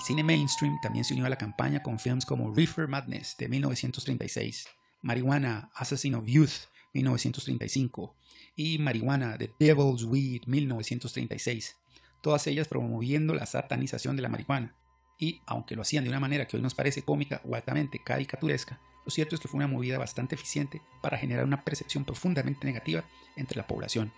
Cine 0.09 0.23
mainstream 0.23 0.81
también 0.81 1.05
se 1.05 1.13
unió 1.13 1.27
a 1.27 1.29
la 1.29 1.37
campaña 1.37 1.83
con 1.83 1.99
films 1.99 2.25
como 2.25 2.55
Reefer 2.55 2.89
Madness 2.89 3.37
de 3.37 3.47
1936, 3.47 4.67
Marijuana 5.03 5.71
Assassin 5.75 6.15
of 6.15 6.25
Youth 6.25 6.71
1935 6.95 8.17
y 8.57 8.79
Marihuana 8.79 9.37
The 9.37 9.53
Devil's 9.61 10.05
Weed 10.05 10.45
1936, 10.47 11.77
todas 12.23 12.47
ellas 12.47 12.69
promoviendo 12.69 13.35
la 13.35 13.45
satanización 13.45 14.17
de 14.17 14.23
la 14.23 14.31
marihuana. 14.31 14.75
Y, 15.19 15.43
aunque 15.45 15.77
lo 15.77 15.83
hacían 15.83 16.05
de 16.05 16.11
una 16.11 16.21
manera 16.21 16.49
que 16.49 16.57
hoy 16.57 16.63
nos 16.63 16.75
parece 16.75 17.03
cómica 17.03 17.43
o 17.45 17.55
altamente 17.55 18.03
caricaturesca, 18.03 18.81
lo 19.05 19.11
cierto 19.11 19.35
es 19.35 19.43
que 19.43 19.49
fue 19.49 19.59
una 19.59 19.69
movida 19.69 19.99
bastante 19.99 20.37
eficiente 20.37 20.81
para 21.03 21.19
generar 21.19 21.45
una 21.45 21.65
percepción 21.65 22.07
profundamente 22.07 22.67
negativa 22.67 23.05
entre 23.37 23.59
la 23.59 23.67
población. 23.67 24.11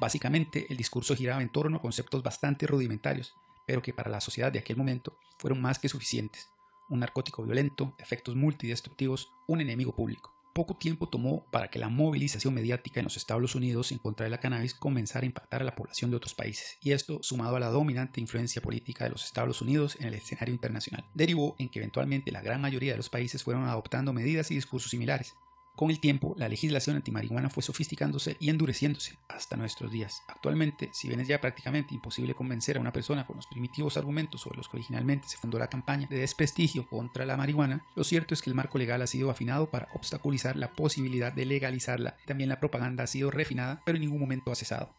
Básicamente, 0.00 0.64
el 0.70 0.78
discurso 0.78 1.14
giraba 1.14 1.42
en 1.42 1.50
torno 1.50 1.76
a 1.76 1.82
conceptos 1.82 2.22
bastante 2.22 2.66
rudimentarios, 2.66 3.34
pero 3.66 3.82
que 3.82 3.92
para 3.92 4.10
la 4.10 4.20
sociedad 4.20 4.52
de 4.52 4.58
aquel 4.58 4.76
momento 4.76 5.18
fueron 5.38 5.60
más 5.60 5.78
que 5.78 5.88
suficientes. 5.88 6.48
Un 6.88 7.00
narcótico 7.00 7.42
violento, 7.42 7.94
efectos 7.98 8.36
multidestructivos, 8.36 9.32
un 9.48 9.60
enemigo 9.60 9.94
público. 9.94 10.32
Poco 10.54 10.74
tiempo 10.74 11.06
tomó 11.06 11.44
para 11.50 11.68
que 11.68 11.78
la 11.78 11.90
movilización 11.90 12.54
mediática 12.54 13.00
en 13.00 13.04
los 13.04 13.18
Estados 13.18 13.54
Unidos 13.54 13.92
en 13.92 13.98
contra 13.98 14.24
de 14.24 14.30
la 14.30 14.40
cannabis 14.40 14.72
comenzara 14.72 15.24
a 15.24 15.26
impactar 15.26 15.60
a 15.60 15.64
la 15.66 15.74
población 15.74 16.10
de 16.10 16.16
otros 16.16 16.34
países, 16.34 16.78
y 16.80 16.92
esto, 16.92 17.18
sumado 17.22 17.56
a 17.56 17.60
la 17.60 17.68
dominante 17.68 18.22
influencia 18.22 18.62
política 18.62 19.04
de 19.04 19.10
los 19.10 19.26
Estados 19.26 19.60
Unidos 19.60 19.98
en 20.00 20.06
el 20.06 20.14
escenario 20.14 20.54
internacional, 20.54 21.04
derivó 21.12 21.56
en 21.58 21.68
que 21.68 21.80
eventualmente 21.80 22.32
la 22.32 22.40
gran 22.40 22.62
mayoría 22.62 22.92
de 22.92 22.96
los 22.96 23.10
países 23.10 23.42
fueron 23.42 23.64
adoptando 23.64 24.14
medidas 24.14 24.50
y 24.50 24.54
discursos 24.54 24.90
similares, 24.90 25.34
con 25.76 25.90
el 25.90 26.00
tiempo, 26.00 26.34
la 26.38 26.48
legislación 26.48 26.96
antimarihuana 26.96 27.50
fue 27.50 27.62
sofisticándose 27.62 28.38
y 28.40 28.48
endureciéndose 28.48 29.18
hasta 29.28 29.56
nuestros 29.56 29.92
días. 29.92 30.22
Actualmente, 30.26 30.88
si 30.94 31.06
bien 31.06 31.20
es 31.20 31.28
ya 31.28 31.38
prácticamente 31.38 31.94
imposible 31.94 32.34
convencer 32.34 32.78
a 32.78 32.80
una 32.80 32.94
persona 32.94 33.26
con 33.26 33.36
los 33.36 33.46
primitivos 33.46 33.98
argumentos 33.98 34.40
sobre 34.40 34.56
los 34.56 34.70
que 34.70 34.78
originalmente 34.78 35.28
se 35.28 35.36
fundó 35.36 35.58
la 35.58 35.68
campaña 35.68 36.06
de 36.08 36.20
desprestigio 36.20 36.88
contra 36.88 37.26
la 37.26 37.36
marihuana, 37.36 37.84
lo 37.94 38.04
cierto 38.04 38.32
es 38.32 38.40
que 38.40 38.48
el 38.48 38.56
marco 38.56 38.78
legal 38.78 39.02
ha 39.02 39.06
sido 39.06 39.30
afinado 39.30 39.70
para 39.70 39.88
obstaculizar 39.92 40.56
la 40.56 40.72
posibilidad 40.72 41.30
de 41.30 41.44
legalizarla. 41.44 42.16
También 42.24 42.48
la 42.48 42.58
propaganda 42.58 43.04
ha 43.04 43.06
sido 43.06 43.30
refinada, 43.30 43.82
pero 43.84 43.96
en 43.96 44.02
ningún 44.02 44.20
momento 44.20 44.50
ha 44.50 44.56
cesado. 44.56 44.96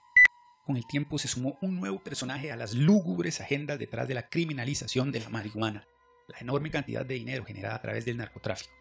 Con 0.63 0.77
el 0.77 0.85
tiempo 0.85 1.17
se 1.17 1.27
sumó 1.27 1.57
un 1.59 1.79
nuevo 1.79 2.03
personaje 2.03 2.51
a 2.51 2.55
las 2.55 2.75
lúgubres 2.75 3.41
agendas 3.41 3.79
detrás 3.79 4.07
de 4.07 4.13
la 4.13 4.29
criminalización 4.29 5.11
de 5.11 5.21
la 5.21 5.29
marihuana, 5.29 5.87
la 6.27 6.37
enorme 6.37 6.69
cantidad 6.69 7.03
de 7.03 7.15
dinero 7.15 7.45
generada 7.45 7.77
a 7.77 7.81
través 7.81 8.05
del 8.05 8.17
narcotráfico 8.17 8.76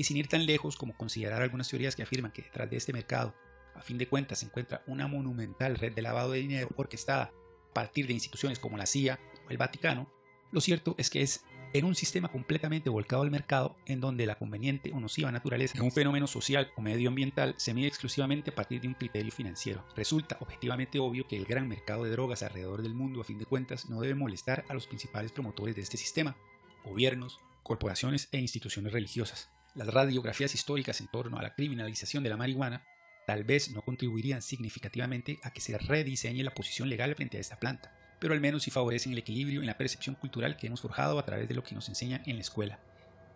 y 0.00 0.04
sin 0.04 0.16
ir 0.16 0.28
tan 0.28 0.46
lejos 0.46 0.78
como 0.78 0.96
considerar 0.96 1.42
algunas 1.42 1.68
teorías 1.68 1.94
que 1.94 2.02
afirman 2.02 2.32
que 2.32 2.40
detrás 2.40 2.70
de 2.70 2.78
este 2.78 2.94
mercado, 2.94 3.34
a 3.74 3.82
fin 3.82 3.98
de 3.98 4.08
cuentas, 4.08 4.38
se 4.38 4.46
encuentra 4.46 4.82
una 4.86 5.06
monumental 5.06 5.76
red 5.76 5.92
de 5.92 6.00
lavado 6.00 6.32
de 6.32 6.38
dinero 6.38 6.70
orquestada 6.74 7.24
a 7.24 7.74
partir 7.74 8.06
de 8.06 8.14
instituciones 8.14 8.58
como 8.58 8.78
la 8.78 8.86
CIA 8.86 9.20
o 9.46 9.50
el 9.50 9.58
Vaticano, 9.58 10.10
lo 10.52 10.62
cierto 10.62 10.94
es 10.96 11.10
que 11.10 11.20
es 11.20 11.44
en 11.74 11.84
un 11.84 11.94
sistema 11.94 12.28
completamente 12.28 12.88
volcado 12.88 13.20
al 13.20 13.30
mercado 13.30 13.76
en 13.84 14.00
donde 14.00 14.24
la 14.24 14.36
conveniente 14.36 14.90
o 14.94 15.00
nociva 15.00 15.30
naturaleza 15.30 15.74
de 15.74 15.84
un 15.84 15.92
fenómeno 15.92 16.26
social 16.26 16.72
o 16.78 16.80
medioambiental 16.80 17.54
se 17.58 17.74
mide 17.74 17.88
exclusivamente 17.88 18.52
a 18.52 18.54
partir 18.54 18.80
de 18.80 18.88
un 18.88 18.94
criterio 18.94 19.30
financiero. 19.30 19.84
Resulta 19.96 20.38
objetivamente 20.40 20.98
obvio 20.98 21.28
que 21.28 21.36
el 21.36 21.44
gran 21.44 21.68
mercado 21.68 22.04
de 22.04 22.10
drogas 22.10 22.42
alrededor 22.42 22.80
del 22.80 22.94
mundo 22.94 23.20
a 23.20 23.24
fin 23.24 23.36
de 23.36 23.44
cuentas 23.44 23.90
no 23.90 24.00
debe 24.00 24.14
molestar 24.14 24.64
a 24.70 24.72
los 24.72 24.86
principales 24.86 25.30
promotores 25.30 25.76
de 25.76 25.82
este 25.82 25.98
sistema, 25.98 26.38
gobiernos, 26.86 27.38
corporaciones 27.62 28.30
e 28.32 28.38
instituciones 28.38 28.94
religiosas. 28.94 29.50
Las 29.74 29.86
radiografías 29.86 30.52
históricas 30.52 31.00
en 31.00 31.06
torno 31.06 31.38
a 31.38 31.42
la 31.42 31.54
criminalización 31.54 32.24
de 32.24 32.30
la 32.30 32.36
marihuana 32.36 32.84
tal 33.24 33.44
vez 33.44 33.70
no 33.70 33.82
contribuirían 33.82 34.42
significativamente 34.42 35.38
a 35.44 35.52
que 35.52 35.60
se 35.60 35.78
rediseñe 35.78 36.42
la 36.42 36.54
posición 36.54 36.88
legal 36.88 37.14
frente 37.14 37.36
a 37.36 37.40
esta 37.40 37.60
planta, 37.60 37.94
pero 38.18 38.34
al 38.34 38.40
menos 38.40 38.64
sí 38.64 38.72
favorecen 38.72 39.12
el 39.12 39.18
equilibrio 39.18 39.60
en 39.60 39.68
la 39.68 39.78
percepción 39.78 40.16
cultural 40.16 40.56
que 40.56 40.66
hemos 40.66 40.80
forjado 40.80 41.20
a 41.20 41.24
través 41.24 41.48
de 41.48 41.54
lo 41.54 41.62
que 41.62 41.76
nos 41.76 41.88
enseñan 41.88 42.22
en 42.26 42.34
la 42.34 42.42
escuela, 42.42 42.80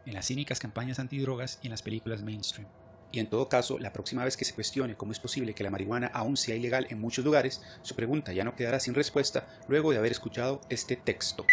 en 0.07 0.14
las 0.14 0.27
cínicas 0.27 0.59
campañas 0.59 0.99
antidrogas 0.99 1.61
y 1.62 1.68
en 1.68 1.70
las 1.70 1.83
películas 1.83 2.23
mainstream. 2.23 2.66
Y 3.12 3.20
en 3.20 3.31
todo 3.31 3.49
caso, 3.49 3.79
la 3.79 3.92
próxima 3.92 4.25
vez 4.25 4.37
que 4.37 4.44
se 4.44 4.55
cuestione 4.55 4.97
cómo 4.97 5.12
es 5.12 5.20
posible 5.20 5.55
que 5.55 5.62
la 5.62 5.70
marihuana 5.70 6.09
aún 6.09 6.37
sea 6.37 6.57
ilegal 6.57 6.88
en 6.90 6.99
muchos 6.99 7.25
lugares, 7.25 7.62
su 7.83 7.94
pregunta 7.94 8.33
ya 8.33 8.42
no 8.42 8.57
quedará 8.57 8.81
sin 8.81 8.94
respuesta 8.94 9.47
luego 9.68 9.92
de 9.92 9.99
haber 9.99 10.11
escuchado 10.11 10.61
este 10.68 10.97
texto. 10.97 11.47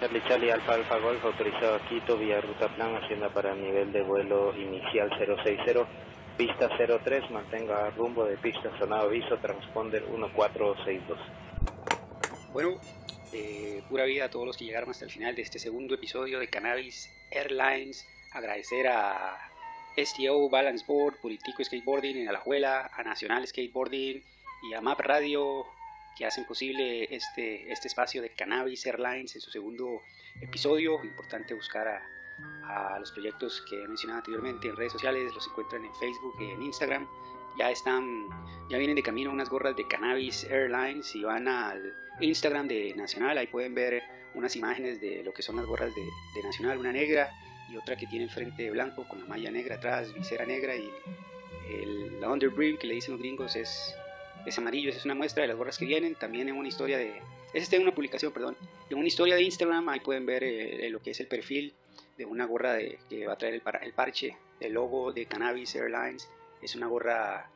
Charlie 0.00 0.22
Charlie 0.28 0.50
Alfa 0.50 0.74
Alfa 0.74 0.98
Golf 0.98 1.24
autorizado 1.24 1.76
a 1.76 1.88
Quito 1.88 2.16
vía 2.16 2.40
ruta 2.40 2.68
plan 2.74 2.94
hacienda 2.96 3.28
para 3.30 3.54
nivel 3.54 3.92
de 3.92 4.02
vuelo 4.02 4.54
inicial 4.56 5.10
060 5.18 5.86
pista 6.36 6.68
03 7.04 7.30
mantenga 7.30 7.90
rumbo 7.90 8.24
de 8.24 8.36
pista 8.36 8.70
sonado 8.78 9.08
aviso 9.08 9.36
transponder 9.38 10.02
1462 10.02 11.18
bueno 12.52 12.78
eh, 13.32 13.82
pura 13.88 14.04
vida 14.04 14.26
a 14.26 14.30
todos 14.30 14.46
los 14.46 14.56
que 14.56 14.64
llegaron 14.64 14.90
hasta 14.90 15.04
el 15.04 15.10
final 15.10 15.34
de 15.34 15.42
este 15.42 15.58
segundo 15.58 15.94
episodio 15.94 16.38
de 16.38 16.48
Cannabis 16.48 17.10
Airlines. 17.30 18.06
Agradecer 18.32 18.88
a 18.88 19.36
STO 19.96 20.48
Balance 20.48 20.84
Board 20.86 21.20
Politico 21.20 21.62
Skateboarding 21.62 22.16
en 22.16 22.28
Alajuela 22.28 22.90
a 22.94 23.02
Nacional 23.02 23.46
Skateboarding 23.46 24.22
y 24.70 24.74
a 24.74 24.80
Map 24.80 25.00
Radio 25.00 25.66
que 26.18 26.26
hacen 26.26 26.44
posible 26.44 27.04
este, 27.14 27.70
este 27.70 27.86
espacio 27.86 28.20
de 28.20 28.30
Cannabis 28.30 28.84
Airlines 28.86 29.36
en 29.36 29.40
su 29.40 29.50
segundo 29.50 30.02
episodio. 30.40 31.02
Importante 31.04 31.54
buscar 31.54 31.86
a, 31.86 32.94
a 32.94 32.98
los 32.98 33.12
proyectos 33.12 33.64
que 33.70 33.84
he 33.84 33.86
mencionado 33.86 34.18
anteriormente 34.18 34.66
en 34.68 34.76
redes 34.76 34.92
sociales, 34.92 35.32
los 35.32 35.46
encuentran 35.46 35.84
en 35.84 35.94
Facebook 35.94 36.34
y 36.40 36.50
en 36.50 36.62
Instagram. 36.62 37.08
Ya 37.56 37.70
están, 37.70 38.28
ya 38.68 38.78
vienen 38.78 38.96
de 38.96 39.02
camino 39.02 39.30
unas 39.30 39.48
gorras 39.48 39.76
de 39.76 39.86
Cannabis 39.86 40.44
Airlines 40.44 41.14
y 41.14 41.22
van 41.22 41.46
al 41.46 41.94
Instagram 42.20 42.66
de 42.66 42.94
Nacional, 42.94 43.38
ahí 43.38 43.46
pueden 43.46 43.74
ver 43.74 44.02
unas 44.34 44.54
imágenes 44.56 45.00
de 45.00 45.22
lo 45.22 45.32
que 45.32 45.42
son 45.42 45.56
las 45.56 45.66
gorras 45.66 45.94
de, 45.94 46.02
de 46.34 46.42
Nacional, 46.42 46.78
una 46.78 46.92
negra 46.92 47.30
y 47.68 47.76
otra 47.76 47.96
que 47.96 48.06
tiene 48.06 48.24
el 48.24 48.30
frente 48.30 48.70
blanco 48.70 49.06
con 49.08 49.20
la 49.20 49.26
malla 49.26 49.50
negra 49.50 49.76
atrás, 49.76 50.12
visera 50.14 50.44
negra 50.46 50.74
y 50.74 50.90
el, 51.68 52.20
la 52.20 52.30
underbrim 52.30 52.76
que 52.76 52.86
le 52.86 52.94
dicen 52.94 53.12
los 53.12 53.20
gringos 53.20 53.56
es 53.56 53.94
es 54.46 54.58
amarillo, 54.58 54.90
esa 54.90 54.98
es 54.98 55.04
una 55.04 55.14
muestra 55.14 55.42
de 55.42 55.48
las 55.48 55.56
gorras 55.56 55.78
que 55.78 55.84
vienen, 55.84 56.14
también 56.14 56.48
en 56.48 56.56
una 56.56 56.68
historia 56.68 56.98
de, 56.98 57.20
en 57.52 57.82
una 57.82 57.94
publicación, 57.94 58.32
perdón, 58.32 58.56
en 58.90 58.98
una 58.98 59.06
historia 59.06 59.34
de 59.34 59.42
Instagram, 59.42 59.88
ahí 59.88 60.00
pueden 60.00 60.26
ver 60.26 60.44
eh, 60.44 60.88
lo 60.90 61.00
que 61.00 61.10
es 61.10 61.20
el 61.20 61.26
perfil 61.26 61.74
de 62.16 62.24
una 62.24 62.46
gorra 62.46 62.74
de, 62.74 62.98
que 63.08 63.26
va 63.26 63.34
a 63.34 63.38
traer 63.38 63.54
el, 63.54 63.62
el 63.82 63.92
parche, 63.92 64.36
el 64.60 64.72
logo 64.72 65.12
de 65.12 65.26
Cannabis 65.26 65.74
Airlines, 65.74 66.28
es 66.62 66.74
una 66.74 66.86
gorra 66.86 67.50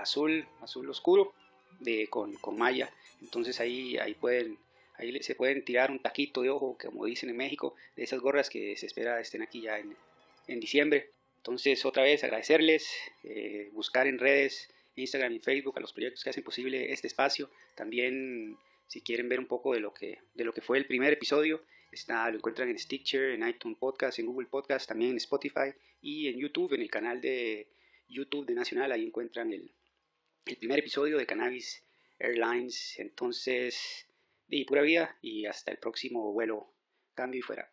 azul, 0.00 0.46
azul 0.60 0.88
oscuro, 0.90 1.32
de, 1.80 2.08
con, 2.08 2.34
con 2.34 2.58
malla, 2.58 2.90
entonces 3.20 3.60
ahí, 3.60 3.96
ahí 3.98 4.14
pueden 4.14 4.58
ahí 4.98 5.22
se 5.22 5.34
pueden 5.34 5.64
tirar 5.64 5.90
un 5.90 6.00
taquito 6.00 6.42
de 6.42 6.50
ojo, 6.50 6.76
como 6.82 7.04
dicen 7.06 7.30
en 7.30 7.36
México, 7.36 7.74
de 7.96 8.02
esas 8.02 8.20
gorras 8.20 8.50
que 8.50 8.76
se 8.76 8.86
espera 8.86 9.20
estén 9.20 9.42
aquí 9.42 9.62
ya 9.62 9.78
en, 9.78 9.96
en 10.48 10.60
diciembre. 10.60 11.10
Entonces, 11.36 11.84
otra 11.84 12.02
vez 12.02 12.24
agradecerles, 12.24 12.90
eh, 13.22 13.70
buscar 13.72 14.06
en 14.06 14.18
redes 14.18 14.68
Instagram 14.98 15.32
y 15.32 15.38
Facebook 15.40 15.76
a 15.78 15.80
los 15.80 15.92
proyectos 15.92 16.22
que 16.22 16.30
hacen 16.30 16.44
posible 16.44 16.92
este 16.92 17.06
espacio. 17.06 17.50
También, 17.74 18.56
si 18.86 19.00
quieren 19.00 19.28
ver 19.28 19.38
un 19.38 19.46
poco 19.46 19.74
de 19.74 19.80
lo 19.80 19.92
que, 19.92 20.18
de 20.34 20.44
lo 20.44 20.52
que 20.52 20.60
fue 20.60 20.78
el 20.78 20.86
primer 20.86 21.12
episodio, 21.12 21.62
está, 21.92 22.30
lo 22.30 22.36
encuentran 22.36 22.68
en 22.68 22.78
Stitcher, 22.78 23.30
en 23.30 23.48
iTunes 23.48 23.78
Podcast, 23.78 24.18
en 24.18 24.26
Google 24.26 24.48
Podcast, 24.48 24.88
también 24.88 25.12
en 25.12 25.16
Spotify 25.18 25.72
y 26.00 26.28
en 26.28 26.38
YouTube, 26.38 26.74
en 26.74 26.82
el 26.82 26.90
canal 26.90 27.20
de 27.20 27.68
YouTube 28.08 28.46
de 28.46 28.54
Nacional. 28.54 28.92
Ahí 28.92 29.04
encuentran 29.04 29.52
el, 29.52 29.70
el 30.46 30.56
primer 30.56 30.78
episodio 30.78 31.18
de 31.18 31.26
Cannabis 31.26 31.82
Airlines. 32.18 32.98
Entonces, 32.98 34.06
de 34.48 34.64
pura 34.66 34.82
vida 34.82 35.16
y 35.22 35.46
hasta 35.46 35.70
el 35.70 35.78
próximo 35.78 36.32
vuelo. 36.32 36.72
Cambio 37.14 37.40
y 37.40 37.42
fuera. 37.42 37.70